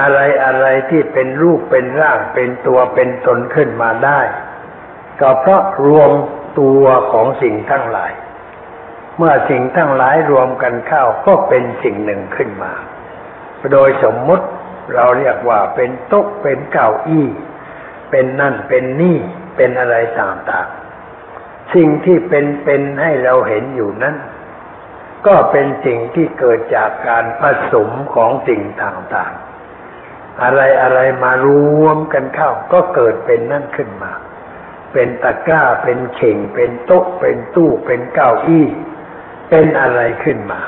[0.01, 4.21] อะไรอะไรที่เป็นรูปเป็นร่างเป็นตัวเป็นตนขึ้นมาได้
[5.21, 6.11] ก็เพราะรวม
[6.61, 8.13] ตัวของสิ่งทั้งหลาย
[9.17, 12.73] เมื่อสิ่งทั้งหลายรวมกันเข้าก็เป็นสิ่งหนึ่งขึ้นมา
[13.73, 14.47] โดยสมมุติ
[14.95, 17.29] เราเรียกว่าเป็นโต๊ะเป็นเก้าอี้
[18.11, 19.19] เป็นนั่นเป็นนี่
[19.57, 24.17] เป็นอะไรต่างๆสิ่งที่เป็นเป็นให้เราเห็นอยู่นั้น
[25.27, 27.43] ก็เป็นสิ่งที่เกิดจากการผ
[27.73, 31.49] สมของสิ่งต่างๆ อะไรอะไรมาร
[31.85, 34.13] วมกันเข้า ก็เกิดเป็นนั่นขึ้นมา
[34.93, 38.67] เป็นตะกร้าเป็นเข่ง เป็นโต๊ะเป็นตู้เป็นเก้าอี้
[39.49, 40.61] เป็นอะไรขึ้นมา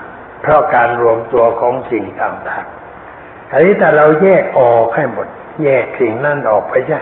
[0.42, 5.28] เพราะการรวมตัวของสิ่งต่างๆอันนี้แต่เราแยกออกให้หมด
[5.62, 7.00] แยกสิ่งนั้นออกไปใช่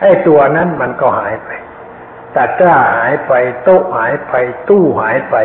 [0.00, 1.50] ไอ้ตัวนั้นมันก็หายไป
[2.34, 3.32] ตะกร้าหายไป
[3.64, 4.34] โต๊ะหายไป
[4.68, 5.36] ตู้หายไป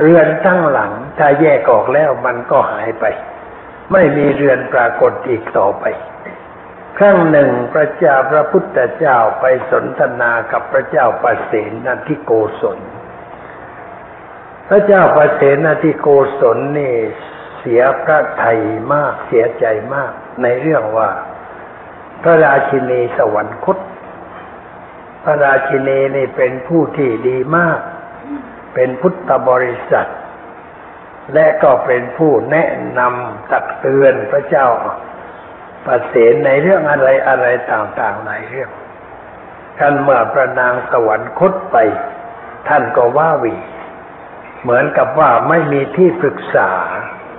[0.00, 3.04] เรือนตั้งหลัง ถ้าแยกออกแล้วมันก็หายไป
[3.92, 5.84] ไม่มีเรือนปรากฏอีกต่อไป
[6.98, 12.78] ครั้งหนึ่งพระเจ้าพระพุทธเจ้าไปสนทนากับพระเจ้าปเสนนัทิโกศล
[14.72, 16.08] ระเจ้าปเสนนัทิโก
[16.40, 16.94] ศลนี่
[17.58, 18.58] เสียพระไทย
[18.92, 19.64] มากเสียใจ
[19.94, 20.12] มาก
[20.42, 21.10] ในเรื่องว่า
[22.22, 23.78] พระราชินีสวรรคต
[25.24, 27.78] พระราชินีนี่เป็นผู้ที่ดีมาก
[28.74, 30.10] เป็นพุทธบริษัท
[31.34, 32.68] และก็เป็นผู้แนะ
[32.98, 34.68] นำตักเตือนพระเจ้า
[35.86, 38.70] ประเสนในเรื่องอะไรอะไรต่างๆหลายเรื่อง
[39.78, 41.76] ท่านเมื่อประนางสวรรคตไป
[42.68, 43.54] ท่านก็ว่าวี
[44.62, 46.70] เหมือนกับว่าไม่มีที่ปรึกษา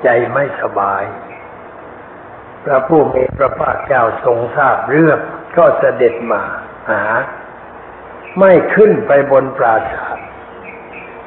[0.03, 1.03] ใจไม่สบาย
[2.63, 5.19] พระผู้มีพระภาคเจ้าทรงทราบเรื่อง
[5.57, 6.41] ก็เสด็จมา
[6.89, 7.03] หา
[8.39, 10.17] ไม่ขึ้นไปบนปราสาท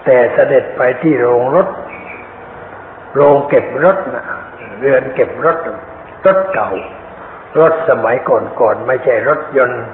[0.05, 1.69] แต่เสด็จไปที่โรงรถ
[3.15, 4.25] โรงเก็บรถนะ
[4.79, 5.59] เรือนเก็บรถ
[6.27, 6.71] รถเก่า
[7.59, 9.85] รถสมัยก่อนๆไม่ใช่รถยนต์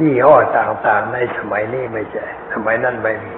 [0.00, 3.34] ยี่ห้อต่างๆ ในสมัยนี้ไม่ใช่ สมัยนั้นไม่มี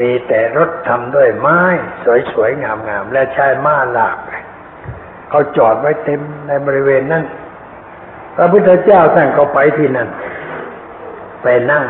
[0.00, 1.60] มีแต่รถทำด้วยไม้
[2.32, 4.18] สวยๆ งามๆ และใช้ม้าลาก
[5.28, 7.24] เขาจอดไว้เต็มในบริเวณนั้น
[8.36, 10.08] พระพุทธเจ้าท่านก็ไปที่นั่น
[11.42, 11.86] ไปนั่ง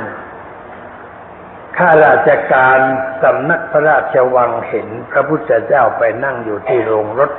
[1.77, 2.79] ข้าราชการ
[3.23, 7.31] สำนักพระราชวังเห็นพระพุทธเจ้าไปนั่งอยู่ที่โรงรถ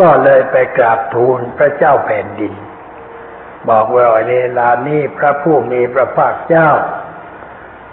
[0.00, 2.54] ก็เลยไปกราบทูลพระเจ้าแผ่นดิน
[3.70, 6.70] บอกว่าเวลานี้พระผู้มีพระภาคเจ้า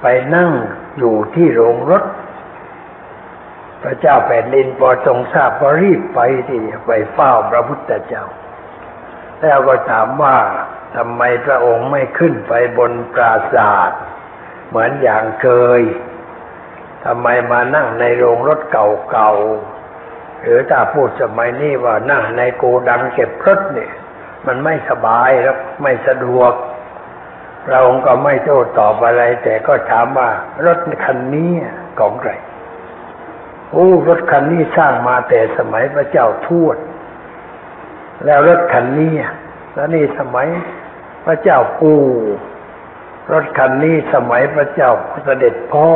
[0.01, 0.05] ไป
[0.35, 0.51] นั่ง
[0.97, 2.03] อยู่ที่โรงรถ
[3.83, 8.25] พระเจ้าแผ่นดินพอทรงทราบก็รีบไปที่ไปเฝ้าพระพุทธเจ้า
[9.41, 10.37] แล้วก็ถามว่า
[10.95, 14.01] ทำไมพระองค์ไม่ขึ้นไปบนปราศาสตร์
[14.67, 15.47] เหมือนอย่างเค
[15.79, 15.81] ย
[17.05, 23.91] ทำไมมานั่งในโรงรถเก่าๆ หรือถ้าพูดสมัยนี้ว่านั่งในโกดังเก็บรถเนี่ย
[24.47, 26.53] มันไม่สบายครับไม่สะดวก
[27.65, 30.29] พระองค์ก็ไม่โต้ตอบอะไร แต่ก็ถามว่า
[30.65, 31.51] รถคันนี้
[31.99, 32.31] ของใคร
[33.71, 36.77] โอ้รถคันนี้สร้างมาแต่สมัยพระเจ้าทวด
[38.25, 39.13] แล้วรถคันนี้
[39.73, 40.47] แล้วนี่สมัย
[41.25, 42.03] พระเจ้าปู่
[43.33, 44.91] รถคันนี้สมัยพระเจ้า
[45.25, 45.89] เสด็จพ่อ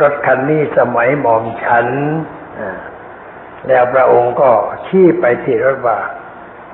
[0.00, 1.86] รถคันนี้สมัยหม่อมฉัน
[3.68, 4.50] แล้วพระองค์ก็
[4.86, 5.98] ชี้ไปที่รถว่า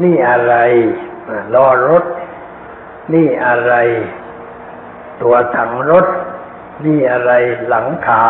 [0.02, 0.54] นี่อะไร
[1.54, 2.04] รอรถ
[3.12, 3.74] นี่อะไร
[5.22, 6.06] ตัวถังรถ
[6.84, 7.32] นี่อะไร
[7.68, 8.26] หลังคา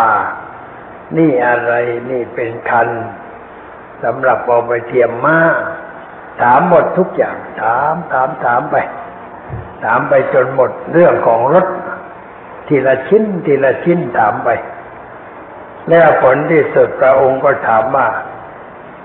[1.16, 1.72] นี่อะไร
[2.10, 2.88] นี่เป็นคัน
[4.04, 5.38] สำหรับเอาไปเทียมมา
[6.40, 8.76] ถามหมดทุกอย่าง ถามถามถามไป
[9.84, 11.66] ถามไปจนหมดเรื่องของรถ
[12.68, 14.48] ทีละชิ้น ทีละชิ้นถามไป
[15.88, 18.08] แล้วผลที่สุดพระองค์ก็ถามว่า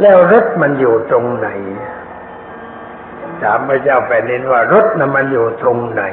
[0.02, 1.50] แล้วรถมันอยู่ตรงไหน
[3.44, 6.04] ถามพระเจ้าแผ่นดินว่ารถน่ะมันอยู่ตรงไหน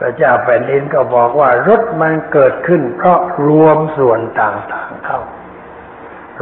[0.00, 5.20] พระเจ้าแผ่นดินก็บอกว่ารถมันเกิดขึ้น เพราะรวมส่วนต่างๆเข้า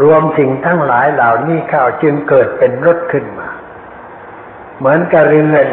[0.03, 3.49] รวมสิ่งทั้งหลายเหล่านี้เข้าจึงเกิดเป็นรถขึ้นมา
[4.79, 5.69] เหมือนกับเรือน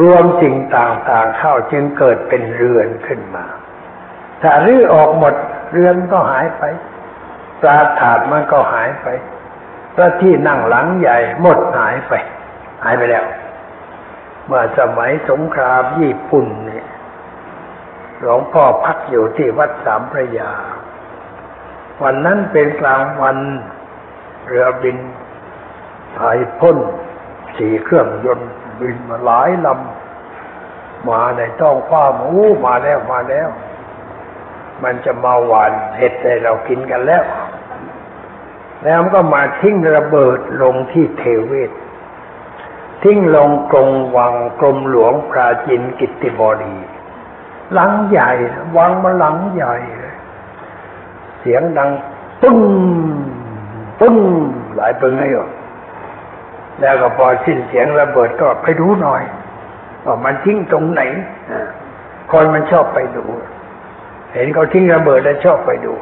[0.00, 3.44] รวมสิ่งต่างๆเข้าจึงเกิดเป็นเรือนขึ้นมา
[4.42, 5.34] ถ้ารื้อออกหมด
[5.72, 6.62] เรือนก็หายไป
[7.60, 9.06] ปราถาดมันก็หายไป
[9.94, 12.12] พระที่นั่งหลังใหญ่หมดหายไป
[12.84, 13.24] หายไปแล้ว
[14.46, 16.86] เมื่อสมัยสงครามญี่ปุ่นเนี่ย
[18.20, 20.52] หลวงพ่อพักอยู่ที่วัดสามพระยา
[22.02, 23.38] วันนั้นเป็นกลางวัน
[24.46, 24.98] เรือบิน
[26.16, 26.78] ถ่ายพ่น
[27.56, 32.32] สี่เครื่องยนต์บินมาหลายลำมาในท้องฟ้าหมู
[32.66, 33.48] มาแล้วมาแล้ว
[34.82, 37.22] มันจะมาหวานเห็ดให้เรากินกันแล้ว
[38.84, 41.70] แล้วมันก็มาทิ้งระเบิดลงที่เทเวศ
[43.02, 46.74] ทิ้งลงกรงวังกรมหลวงปราจินกิตติบดี
[47.72, 48.30] หลังใหญ่
[48.76, 50.14] วังมาหลังใหญ่เลย
[51.40, 51.90] เสียงดัง
[52.42, 52.58] ปึ้ง
[54.00, 54.16] ปึ้ง
[54.76, 55.48] หลายปึ้งให้หรอ
[56.80, 59.22] แล้วก็พอสิ้นเสียงระเบิดก็ไปดูหน่อย
[60.04, 61.02] ว่ามันทิ้งตรงไหน
[62.30, 63.24] คนมันชอบไปดู
[64.34, 65.92] เห็นเขาทิ้งระเบิดแล้วชอบไปดู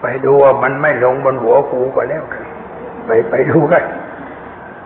[0.00, 2.44] ไปดูว่ามันไม่ลงบนหัวกูก็แล้วกัน
[3.06, 3.84] ไปไปดูกัน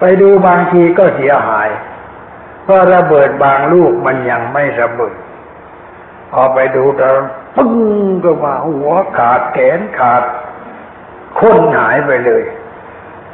[0.00, 1.68] ไปดูบางทีก็เสียหาย
[2.64, 5.14] เพราะระเบิดบางลูกมันยังไม่ระเบิด
[6.32, 7.14] พอไปดูแล้ว
[7.56, 7.72] ปึ้ง
[8.24, 10.22] ก็มาหัวขาดแขนขาด
[11.38, 12.42] ค้นหายไปเลย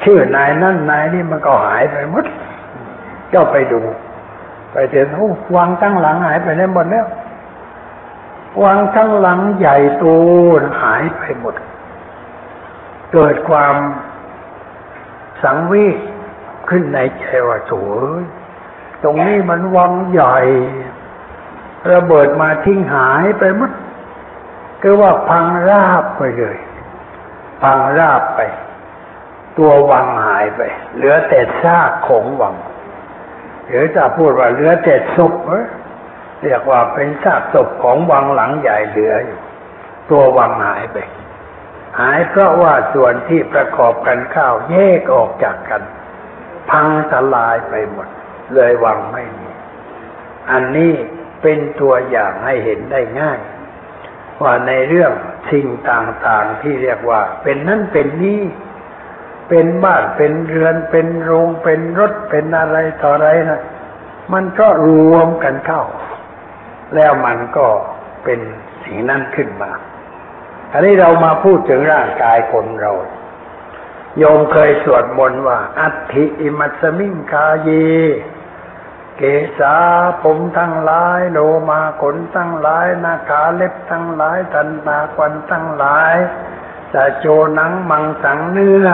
[0.02, 2.24] ชื่อนายนั่นนายนี่มันก็หายไปหมด
[3.32, 3.80] ก็ไปดู
[4.72, 7.06] ไปเห็นโอ้วางตั้งหลังหายไปได้หมดแล้ว
[8.62, 10.04] วางทั้งหลังใหญ่โต
[10.82, 11.54] หายไปหมด
[13.12, 13.74] เกิดความ
[15.42, 15.96] สังเวช
[16.68, 17.72] ขึ้นในใจว่าโถ
[19.02, 20.38] ตรงนี้มันวังใหญ่
[21.92, 23.70] ระเบิดมาทิ้งหายไปหมด
[24.82, 26.58] คือว่าพังราบไปเลย
[27.62, 28.40] พังราบไป
[29.58, 30.60] ตัววังหายไป
[30.94, 32.54] เหลือแต่ซากของวัง
[33.68, 39.40] หรือจะพูดว่าเหลือแต่ศพเเรียกว่าเป็นซากศพของวังหลังใหญ่เหลืออยู่
[40.10, 40.96] ตัววังหายไป
[42.00, 45.82] หายเพราะว่าส่วนที่ประกอบกันข้าวแยกออกจากกัน
[46.70, 48.08] พังทลายไปหมด
[48.54, 49.48] เลยวังไม่มี
[50.50, 50.92] อันนี้
[51.42, 53.40] เป็นตัวอย่างให้เห็นได้ง่าย
[54.42, 55.12] ว่าในเรื่อง
[55.50, 58.42] สิ่งต่างๆที่เรียกว่า เป็นนั่นเป็นนี่
[59.48, 63.62] เป็นบ้านเป็นเรือนเป็นโรงเป็นรถเป็นอะไรต่ออะไรนะ
[64.32, 65.82] มันก็รวมกันเข้า
[66.94, 67.66] แล้วมันก็
[68.24, 68.40] เป็น
[68.84, 69.70] สิ่งนั้นขึ้นมา
[70.72, 72.92] อันนี้เรามาพูดถึงร่างกายคนเรา
[74.18, 77.70] โยมเคยสวดมนต์ว่า อัติอิมัสมิงกาเย
[79.16, 79.22] เก
[79.58, 79.76] ษา
[80.22, 81.38] ผมทั้งหลายโล
[81.70, 86.14] มาขนทั้งหลายนาขาเล็บทั้งหลายตันตาควันทั้งหลาย
[86.94, 88.88] จะโจหนังมังสังเนื้อ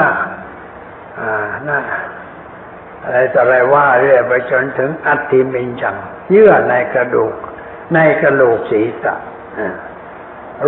[1.21, 1.33] อ่า
[1.69, 1.81] น่ะ
[3.03, 5.97] อะไรต่ออะไรว่าเรื่อยไปจนถึงอัติมินจัง
[6.31, 7.35] เยื่อในกระดูก
[7.95, 9.15] ในกระโหลกศีรษะ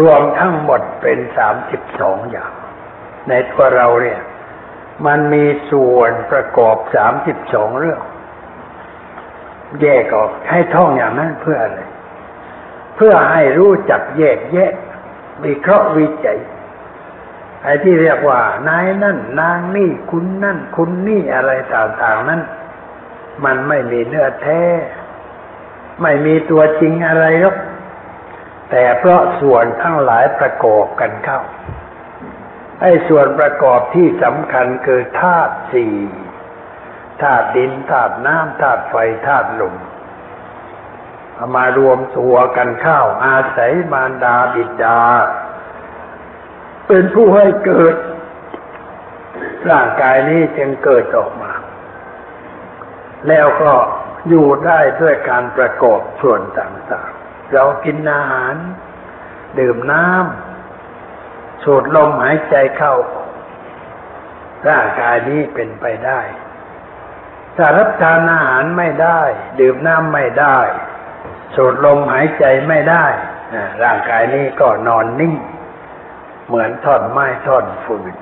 [0.00, 2.52] รวมทั้งหมดเป็นสามสิบสองอย่าง
[3.28, 4.20] ในตัวเราเนี่ย
[5.06, 8.00] มันมีส่วนประกอบสามสิบสองเรื่อง
[9.80, 11.80] แยกออกให้ท่องอย่างนั้นเพื่ออะไร
[12.96, 14.72] เพื่อให้รู้จักแยกแยะ
[15.44, 16.38] วิเคราะห์วิจัย
[17.62, 22.42] ไอ้ที่เรียกว่านายนั่น นางนี่คุณนั่น คุณนี่อะไรต่างๆนั้น
[23.44, 24.60] มันไม่มีเนื้อแท้
[26.02, 27.56] ไม่มีตัวจริงอะไรหรอก
[28.70, 31.40] แต่เพราะส่วนทั้งหลายประกอบกันเข้า
[32.80, 35.94] ไอ้ส่วนประกอบที่สำคัญคือธาตุสี่
[37.22, 38.94] ธาตุดินธาตุน้ำธาตุไฟ
[39.26, 39.74] ธาตุลม
[41.56, 45.00] มารวมตัวกันเข้าอาศัยมารดาบิดา
[46.86, 47.94] เป็นผู้ให้เกิด
[49.70, 51.52] ร่างกายนี้จึงเกิดออกมา
[53.28, 53.72] แล้วก็
[54.28, 58.54] อยู่ได้ด้วยการประกอบส่วนต่างๆ เรากินอาหาร
[59.58, 62.94] ดื่มน้ำสูดลมหายใจเข้า
[64.68, 66.20] ร่างกายนี้เป็นไปได้
[67.56, 69.20] ถ้ารับทานอาหารไม่ได้
[69.60, 70.58] ดื่มน้ำไม่ได้
[71.54, 73.06] สูดลมหายใจไม่ได้
[73.82, 75.34] ร่างกายนี้ก็นอนนิ่ง
[76.46, 78.14] เหมือนท่อนไม้ท่อนฟืน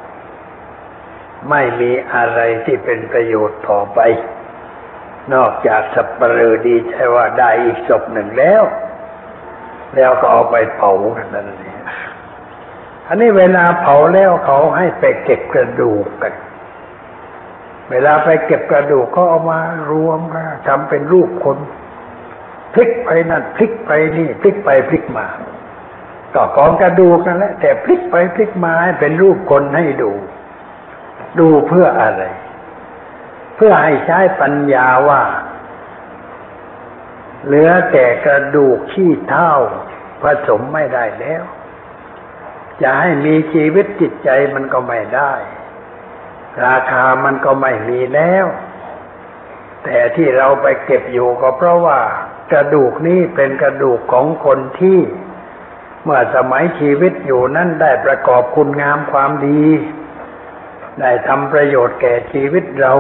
[1.51, 4.01] ไม่มีอะไรที่เป็นประโยชน์ต่อไป
[5.35, 8.63] นอกจากสับปะเรอดีใจว่าได้อีกศพหนึ่งแล้ว
[9.97, 11.79] แล้วก็เอาไปเผากันนั่นเอง
[13.09, 16.35] อันนี้เวลาเผาแล้วเขาให้ไปเก็บกระดูกกัน
[17.91, 19.61] เวลาไปเก็บกระดูกก็เอามา
[19.91, 21.59] รวมกันทำเป็นรูปคน
[22.73, 25.27] พลิกไปนั่นพลิกไปนี่พลิกไปพลิกมา
[26.35, 30.11] ก็กองกระดูกนั่นแหละแต่พลิกไปพลิกมาให้เป็นรูปคนให้ดู
[31.39, 32.23] ดูเพื่ออะไร
[33.57, 35.23] เพื่อให้ใช้ปัญญาว่า
[37.47, 39.55] เหลือแต่กระดูกขี้เท่า
[40.23, 41.43] ผสมไม่ได้แล้ว
[42.83, 45.33] จะให้มีชีวิตจิตใจมันก็ไม่ได้
[46.65, 48.47] ราคามันก็ไม่มีแล้ว
[49.85, 52.01] แต่ที่เราไปเก็บอยู่ก็เพราะว่า
[52.53, 55.01] กระดูกนี้เป็นกระดูกของคนที่
[56.05, 59.65] เมื่อสมัยชีวิตอยู่นั้นได้ประกอบคุณงามความดี
[61.01, 62.95] ได้ทำประโยชน์แก่ชีวิตเรา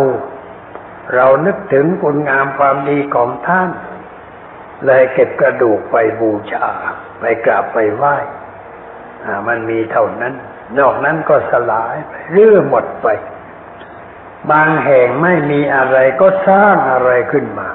[1.15, 3.71] เรานึกถึงคุณงามความดีของท่าน
[4.87, 6.69] เลยเก็บกระดูกไปบูชา
[7.19, 8.17] ไปกราบไปไหว้
[9.49, 10.35] มันมีเท่านั้น
[10.79, 13.07] นอกนั้นก็สลายไปเรื่อหมดไป
[14.51, 17.69] บางแห่งไม่มีอะไรก็สร้างอะไรขึ้นมา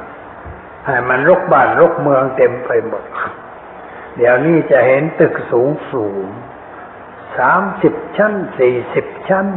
[0.85, 3.03] ให้มันรกบ้านรกเมืองเต็มไปหมด
[4.17, 6.25] เดี๋ยวนี้จะเห็นตึกสูงสูง
[7.37, 9.47] สามสิบชั้นสี่สิบชั้น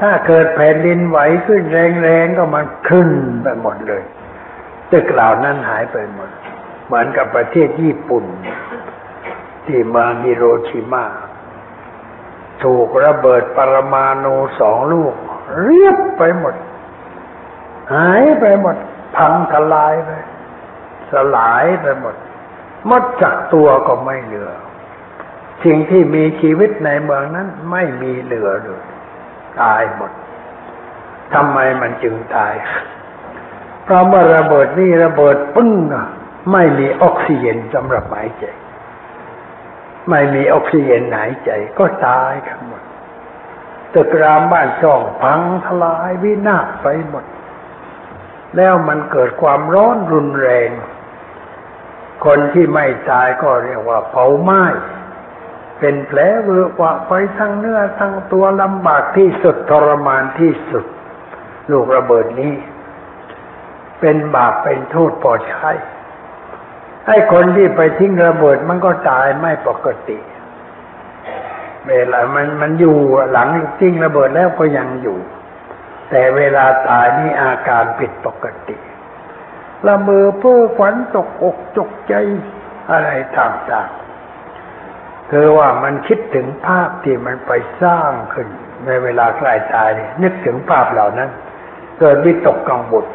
[0.00, 1.62] ถ้าเกิดแผ่นดินไหวขึ้น
[2.02, 3.10] แรงๆก็มันขึ้น
[3.42, 4.02] ไปหมดเลย
[4.92, 6.30] ตึกเหล่านั้นหายไปหมด
[6.86, 8.24] เหมือนกับประเทศญี่ปุ่น
[9.66, 11.04] ที่เมืองฮิโรชิมา
[12.64, 15.14] ถูกระเบิดปรมาณูสองลูก
[15.62, 16.54] เรียบไปหมด
[17.94, 18.76] หายไปหมด
[19.16, 20.10] พังทลายไป
[21.12, 22.14] สลายไปหมด
[22.90, 24.50] มดจากตัวก็ไม่เหลือ
[25.64, 28.82] สิ่งที่มีชีวิตในเมืองนั้นไม่มีเหลือเลย
[29.62, 30.12] ตายหมด
[31.34, 32.54] ทำไมมันจึงตาย
[33.84, 35.72] เพราะเมื่อระเบิดนี่ระเบิดปึ้ง
[36.52, 38.44] ไม่มีออกซิเจนสำหรับหายใจ
[40.10, 42.82] ไม่มีออกซิเจนหายใจ ก็ตายกันหมด
[43.94, 47.24] ตึกรามบ้านช่องพังทลายวินาศไปหมด
[48.56, 50.70] แล้วมันเกิดความร้อนรุนแรง
[52.24, 54.64] คนที่ไม่ตายก็เรียกว่าเผาไหม้
[55.80, 60.84] เป็นแผลเวอะวะไปทั้งเนื้อทั้งตัวลำบากที่สุดทรมานที่สุด
[61.70, 62.54] ลูกระเบิดนี้
[64.00, 65.70] เป็นบาปเป็นโทษพอใช้
[67.06, 70.18] ให้คนที่ไปทิ้งระเบิดมันก็ตายไม่ปกติ
[71.88, 72.96] เวลามันมันอยู่
[73.32, 73.48] หลัง
[73.80, 75.18] ทิ้งระเบิดแล้วก็ยังอยู่
[76.10, 78.76] แต่เวลาตายนี่อาการผิดปกติ
[79.86, 82.14] ละเมอเพ้อฝันตกอกจกใจ
[82.90, 84.07] อะไรต่างๆ
[85.30, 87.52] คือว่ามันคิดถึงภาพที่มันไป
[87.82, 88.48] สร้างขึ้น
[88.86, 91.30] ในเวลาใกล้ตายนี่นึกถึงภาพเหล่านั้น
[91.98, 93.06] เกิดวิตกกังวล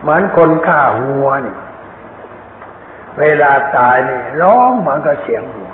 [0.00, 1.56] เหมือนคนฆ่าหัวนี่
[3.20, 5.72] เวลาตายนี่ร้องเหมือนกับเสียงหัว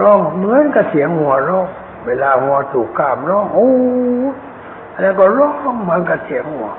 [0.00, 1.68] ร้องเหมือนกับเสียงหัวร้อง
[2.06, 3.70] เวลาหัวถูกกามร้องโอ้
[5.00, 6.70] แล้วก็ร้องเหมือนกับเสียงหัว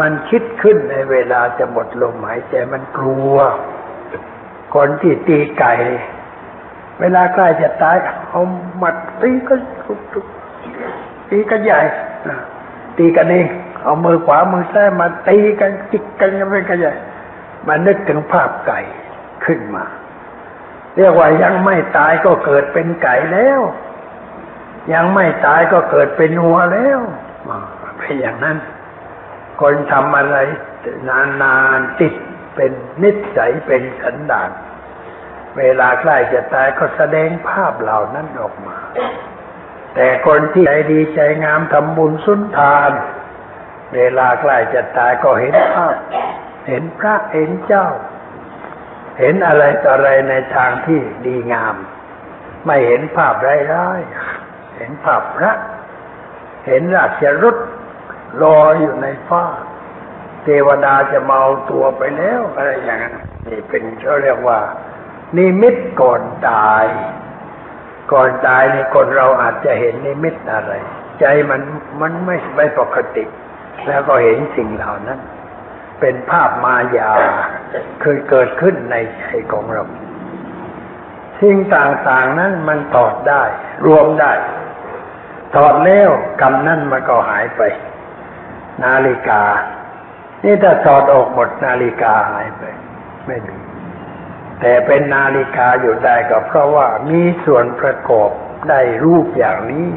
[0.00, 3.34] มันคิดขึ้นในเวลาจะหมดลมหายใจมันกลัว
[4.74, 5.72] คนที่ตีไก่
[7.00, 7.96] เวลาใกล้จะตาย
[8.30, 8.42] เอา
[8.78, 9.54] หมัดตีก็
[11.30, 11.80] ตีกันใหญ่
[12.98, 13.46] ตีกันเอง
[13.82, 16.94] เอามือขวามือซ้ายมาตีกันจิกกันยังไม่กันใหญ่
[17.66, 18.80] มานึกถึงภาพไก่
[19.44, 19.84] ขึ้นมา
[20.96, 23.60] เรียกว่ายังไม่ตายก็เกิดเป็นไก่แล้ว
[24.92, 27.00] ยังไม่ตายก็เกิดเป็นหัวแล้ว
[27.98, 28.56] เป็นอย่างนั้น
[29.60, 30.36] คนทำอะไร
[31.08, 32.14] นานๆติด
[32.62, 34.50] เป็นนิสัยเป็นสันดาน
[35.58, 38.76] เวลาใกล้จะตายก็แสดงภาพเหล่านั้นออกมา
[39.94, 42.90] แต่คนที่ใจดีใจงามทำบุญสุนทาน
[43.94, 45.94] เวลาใกล้จะตายก็เห็นภาพ
[46.68, 47.88] เห็นพระเห็นเจ้า
[49.18, 51.76] เห็นอะไรต่ออะไรในทางที่ดีงาม
[52.66, 55.52] ไม่เห็นภาพร้ายๆเห็นภาพพระ
[56.66, 57.56] เห็นราชรถ
[58.42, 59.44] ลอยอยู่ในฟ้า
[60.44, 63.14] เทวดาจะมาเอาตัวไปแล้ว อะไรอย่างนั้น
[63.48, 64.58] นี่เป็นเขาเรียกว่า
[65.36, 66.84] นิมิตก่อนตาย
[68.12, 70.72] ก่อนตายนี่คนเราอาจจะเห็นนิมิตอะไร
[71.20, 71.62] ใจมัน
[72.00, 73.24] มันไม่ไม่ปกติ
[73.86, 75.20] แล้วก็เห็นสิ่งเหล่านั้น
[76.00, 77.12] เป็นภาพมายา
[78.00, 79.82] เคยเกิดขึ้นในใจของเรา
[81.40, 83.42] สิ่งต่างๆนั้นมันถอดได้
[83.86, 84.32] รวมได้
[85.54, 86.10] ถอดแล้ว
[86.40, 87.62] กรรมนั่นมันก็หายไป
[88.82, 89.42] นาฬิกา
[90.44, 92.62] นี่ถ้าถอดออกหมดนาฬิกาหายไป
[93.26, 93.56] ไม่มี
[94.60, 98.30] แต่เป็นนาฬิกาอยู่ได้ก็เพราะว่ามีส่วนประกอบ
[98.68, 99.88] ได้รูปอย่างนี้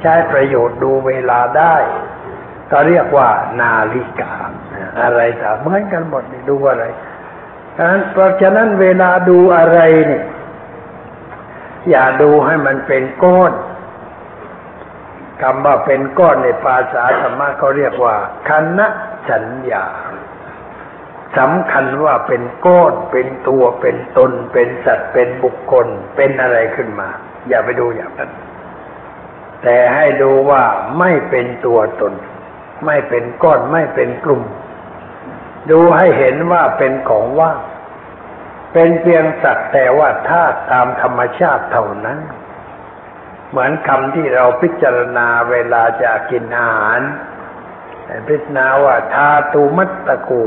[0.00, 1.76] ใช้ประโยชน์ดูเวลาได้
[2.70, 3.28] ก็เรียกว่า
[3.60, 4.32] นาฬิกา
[5.02, 6.84] อะไรต่างเหมือนกันหมดนี่ดูอะไร
[7.74, 10.24] เพราะฉะนั้นเพราะฉะนั้นเวลาดูอะไรเนี่ย
[11.90, 13.52] อย่าดูให้มันเป็นก้อน
[15.42, 18.16] คำว่าเป็นก้อนในภาษาธรรมะเขาเรียกว่า
[18.48, 18.86] คณะ
[19.30, 19.86] สัญญา
[21.38, 27.08] สำคัญว่าเป็นก้อนเป็นตัวเป็นตน เป็นสัตว์เป็นบุคคล เป็นอะไรขึ้นมา
[27.48, 28.30] อย่าไปดูอย่างนั้น
[29.62, 30.62] แต่ให้ดูว่า
[30.98, 32.14] ไม่เป็นตัวตน
[32.86, 34.42] ไม่เป็นก้อนไม่เป็นกลุ่ม
[35.70, 37.58] ดูให้เห็นว่าเป็นของว่าง
[38.72, 42.18] เป็นเพียงสัตว์แต่ว่าธาตุตามธรรมชาติเท่านั้น
[43.50, 47.00] เหมือนคำที่เราพิจารณาเวลาจะกินอาหาร
[48.28, 50.44] พิจารณาว่าธาตุมัตตะกู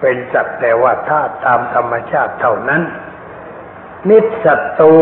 [0.00, 2.82] เป็นสัตว์แต่ว่าธาตุตามธรรมชาติเท่านั้น
[4.08, 4.94] นิสัตตู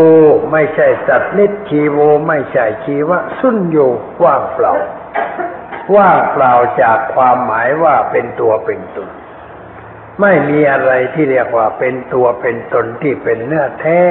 [0.52, 3.78] ไม่ใช่สัตว์นิชีโวไม่ใช่ชีวะ สุญโย
[4.24, 4.74] ว่างเปล่า
[5.96, 9.08] ว่างเปล่าจากความหมายว่าเป็นตัวเป็นตน
[10.20, 14.02] ไม่มีอะไรที่เรียกว่าเป็นตัวเป็นตนที่เป็นเนื้อแท้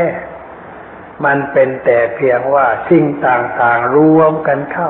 [1.25, 4.89] มันเป็นแต่เพียงว่าสิ่งต่างๆรวมกันเข้า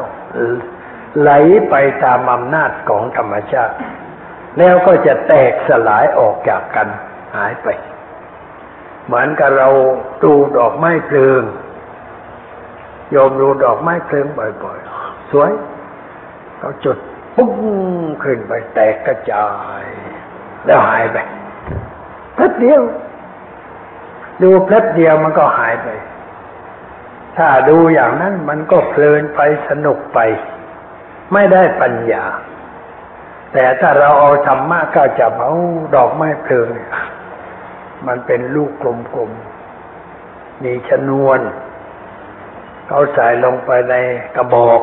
[1.19, 1.31] ไหล
[1.69, 3.75] ไปตามอำนาจของธรรมชาติ
[4.57, 6.87] แล้วก็จะแตกสลายออกจากกัน
[7.35, 7.67] หายไป
[9.05, 9.69] เหมือนกับเรา
[10.23, 11.41] ดูดอกไม้เพลิง
[13.11, 15.51] โยมดูดอกไม้เพลิงบ่อยๆ สวย
[16.57, 16.97] เขาจุด
[17.35, 17.53] ปุ้ง
[18.23, 19.47] ขึ้นไปแตกกระจา
[19.81, 19.83] ย
[20.65, 21.17] แล้วหายไป
[22.35, 22.81] แป๊บเดียว
[24.41, 25.87] ดูแป๊บเดียวมันก็หายไป
[27.37, 30.19] ถ้าดูอย่างนั้นมันก็เพลินไปสนุกไป
[31.33, 32.25] ไม่ได้ปัญญา
[33.53, 35.53] แต่ถ้าเราเอาธรรมะก็จะเอา
[35.95, 36.67] ดอกไม้เพลิง
[38.07, 38.83] มันเป็นลูกก
[39.17, 41.39] ลมๆ มีชนวน
[42.87, 43.95] เขาใส่ลงไปใน
[44.35, 44.81] กระบอก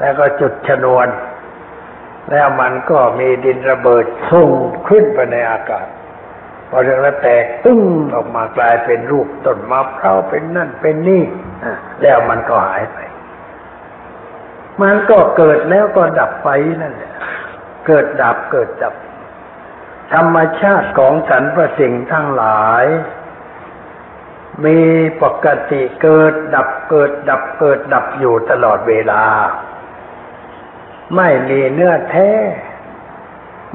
[0.00, 1.08] แล้วก็จุดชนวน
[2.30, 4.50] แล้วมันก็มีดินระเบิดส่ง
[4.88, 5.86] ขึ้นไปในอากาศ
[6.68, 7.80] พอเรื่องแล้วแตกตึ้ง
[8.14, 11.24] ออกมากลายเป็นรูปต้นมะพร้าวเป็นนั่นเป็นนี่
[12.02, 12.98] แล้วมันก็หายไป
[14.80, 16.48] มันก็เกิดแล้วก็ดับไป
[16.82, 17.12] นั่นแหละ
[17.86, 18.94] เกิดดับเกิดดับ
[20.12, 22.84] ธรรมชาติของสรรพสิ่งทั้งหลาย
[24.64, 24.80] มี
[25.22, 29.24] ปกติเกิดดับเกิดดับเกิดดับอยู่ตลอดเวลา
[31.16, 32.30] ไม่มีเนื้อแท้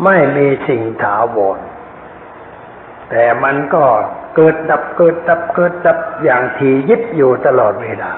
[0.04, 1.60] ไม่มีสิ่งถาวร
[3.10, 3.86] แต่มันก็
[4.36, 8.14] เกิดดับเกิดดับเกิดดับอย่างถี่ยิบอยู่ตลอดเวลา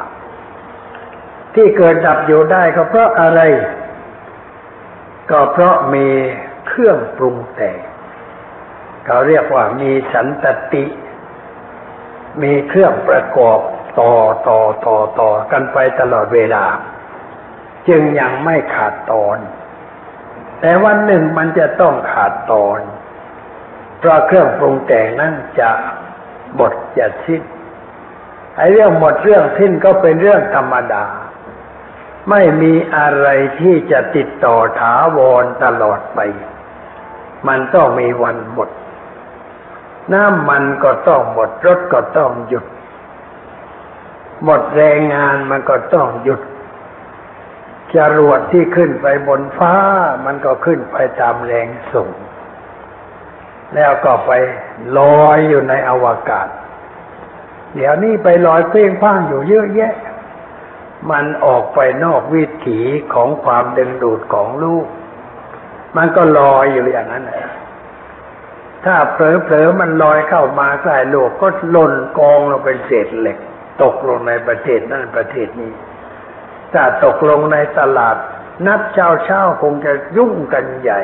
[1.59, 3.41] ที่เกิดดับอยู่ได้ก็เพราะอะไร
[5.31, 6.07] ก็เพราะมี
[6.67, 7.77] เครื่องปรุงแต่ง
[9.05, 10.85] เขาเรียกว่ามีสันตติ
[12.41, 13.59] มีเครื่องประกอบ
[13.99, 14.11] ต่อ
[14.47, 16.65] ต่อต่อต่อกันไปตลอดเวลา
[17.87, 19.37] จึงยังไม่ขาดตอน
[20.61, 22.79] แต่วันหนึ่งมันจะต้องขาดตอน
[23.99, 25.69] เพราะเครื่องปรุงแต่งนั้นจะ
[26.55, 27.41] หมดจะสิ้น
[28.57, 31.05] ไอ้เรื่องหมดเรื่องสิ้นก็เป็นเรื่องธรรมดา
[32.29, 33.27] ไม่มีอะไร
[33.59, 36.19] ที่จะติดต่อถาวรตลอดไป
[37.47, 38.69] มันต้องมีวันหมด
[40.13, 42.65] น้ำมันก็ต้องหมด รถก็ต้องหยุด
[44.43, 46.41] หมดแรงงานมันก็ต้องหยุด
[47.95, 49.75] จรวดที่ขึ้นไปบนฟ้า
[50.25, 52.09] มันก็ขึ้นไปตามแรงส่ง
[53.75, 54.31] แล้วก็ไป
[54.97, 56.47] ลอยอยู่ในอวกาศ
[57.75, 59.93] เดี๋ยวนี้ไปลอยเพ่งพ่างอยู่เยอะแยะ
[61.11, 62.79] มันออกไปนอกวิถี
[63.13, 64.85] ของความดึงดูดของลูก
[65.97, 67.25] มันก็ลอยอยู่อย่างนั้น
[68.85, 69.17] ถ้าเผ
[69.53, 73.37] ลอๆมันลอยเข้ามาใกล้โลกก็หล่นกองลงเป็นเศษเหล็ก
[73.83, 75.71] ตกลงในประเทศนั่นประเทศนี้
[76.73, 78.15] ถ้าตกลงในตลาด
[78.65, 81.01] นัดเช้าเช้าคงจะยุ่งกันใหญ่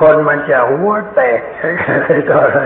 [0.00, 1.40] คนมันจะหัวแตก
[1.88, 2.60] อะไรต่ออะไร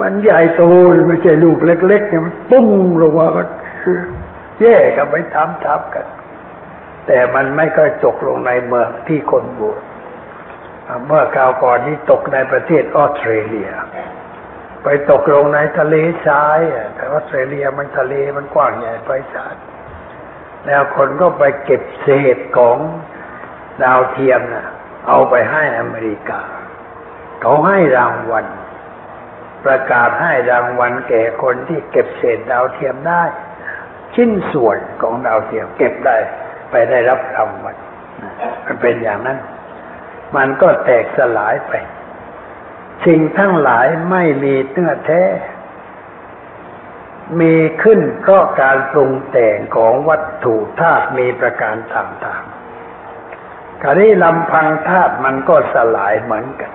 [0.00, 0.62] มันใหญ่โต
[1.08, 2.68] ไม่ใช่ลูกเล็กๆเนี่ยมันปุ้ง
[3.00, 3.42] ลงมาก็
[4.60, 6.06] แย่กันไปทำทับกัน
[7.06, 9.80] แต่มันไม่ค่อยตกลงในเมืองที่คนบวช
[11.06, 13.70] เมื่อคราวก่อนนี้ตกในประเทศออสเตรเลีย
[14.82, 15.94] ไปตกลงในทะเล
[16.26, 16.58] ทราย
[16.94, 19.56] แต่ออสเตรเลียมันทะเลมันกว้างใหญ่ไพศาล
[20.66, 22.78] แล้วคนก็ไปเก็บเศษของ
[23.82, 24.68] ดาวเทียมนะ
[25.08, 26.42] เอาไปให้อเมริกา
[27.40, 28.46] เขาให้รางวัล
[29.64, 33.22] ประกาศให้รางวัลแก่คนที่เก็บเศษดาวเทียมได้
[34.14, 36.16] ชิ้นส่วนของดาวเทียมเก็บได้
[36.70, 37.76] ไปได้รับรางวัล
[38.64, 39.38] มันเป็นอย่างนั้น
[40.36, 41.72] มันก็แตกสลายไป
[43.06, 45.22] สิ่งทั้งหลายไม่มีเนื้อแท้
[47.40, 56.72] มีขึ้นเพราะการปรุงแต่งของวัตถุธาตุมีประการต่างๆคราวนี้ลำพังธาตุมันก็สลายเหมือนกัน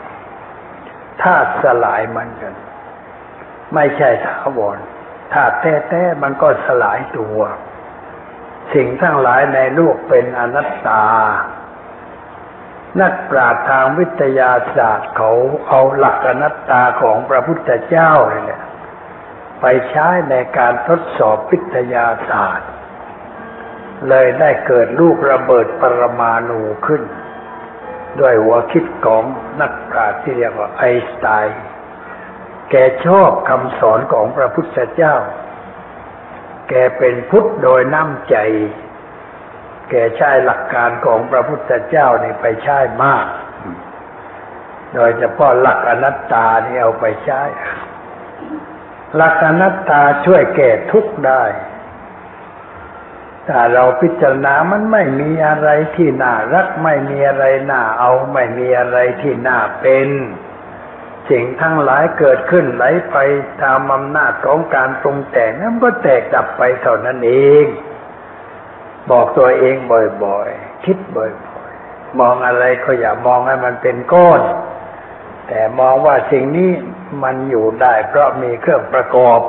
[1.23, 2.53] ธาตุสลายเหมือนกัน
[3.73, 4.77] ไม่ใช่ถาวร
[5.33, 7.39] ธาตุแท้ๆมันก็สลายตัว
[8.73, 11.05] สิ่งทั้งหลายในโลกเป็นอนัตตา
[13.01, 15.31] นักปราชญ์ทางวิทยาศาสตร์เขา
[15.67, 18.59] เอาหลักอนัตตาของพระพุทธเจ้าเนี่ย
[19.61, 22.69] ไปใช้ในการทดสอบวิทยาศาสตร์
[24.09, 27.03] เลยได้เกิดลูกระเบิดปรมาณูขึ้น
[28.19, 29.23] ด้วยหัวคิดของ
[29.61, 31.61] นักปราชญ์ที่เรียกว่าไอน์สไตน์
[32.71, 35.15] แกชอบคำสอนของพระพุทธเจ้า
[36.69, 38.35] แกเป็นพุทธโดยน้ำใจ
[39.89, 43.27] แกใช้หลักการของพระพุทธเจ้านี่ไปใช้มาก
[44.93, 47.41] โดยเฉพาะหลักอนัตตานี่เอาไปใช้
[49.15, 51.43] หลักอนัตตาช่วยแก้ทุกข์ได้
[53.47, 60.09] ถ้าเราพิจารณามันไม่มีอะไรที่น่ารัก ไม่มีอะไรน่าเอา ไม่มีอะไรที่น่าเป็น
[61.29, 63.17] สิ่งทั้งหลายเกิดขึ้นไหลไป
[63.63, 67.65] ตามอำนาจของการปรุงแต่งนั้นก็แตกดับไปเท่านั้นเอง
[69.11, 69.75] บอกตัวเอง
[70.23, 74.41] บ่อยๆ คิดบ่อยๆ มองอะไรก็อย่ามองให้มันเป็นก้อน
[75.47, 76.71] แต่มองว่าสิ่งนี้
[77.23, 79.39] มันอยู่ได้ เพราะมีเครื่องประกอบ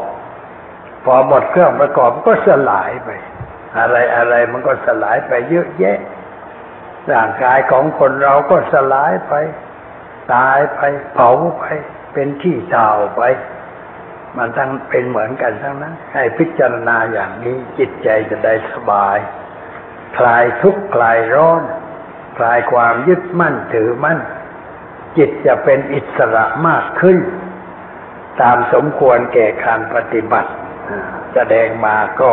[1.05, 3.11] พอหมดเครื่องประกอบก็สลายไป
[3.79, 5.99] อะไรอะไรมันก็สลายไปเยอะแยะ
[7.13, 9.35] ร่างกายของคนเราก็สลายไป
[10.33, 10.81] ตายไป
[11.13, 11.65] เผาไป
[12.13, 13.23] เป็นที่เต่าไป
[14.37, 19.19] มันทั้งเป็นเหมือนกันทั้งนั้น ให้พิจารณาอย่างนี้จิตใจจะได้สบาย
[20.19, 21.63] คลายทุกข์คลายร้อน
[22.39, 24.19] คลายความยึดมั่นถือมั่น
[25.17, 27.19] จิตจะเป็นอิสระมากขึ้น
[28.43, 30.51] ตามสมควรแก่การปฏิบัติ
[31.35, 32.33] แสดงมาก็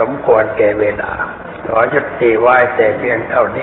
[0.00, 1.12] สมควรแก่เวลา
[1.66, 3.62] ขอยุติไว้แต่เพียงเท่านี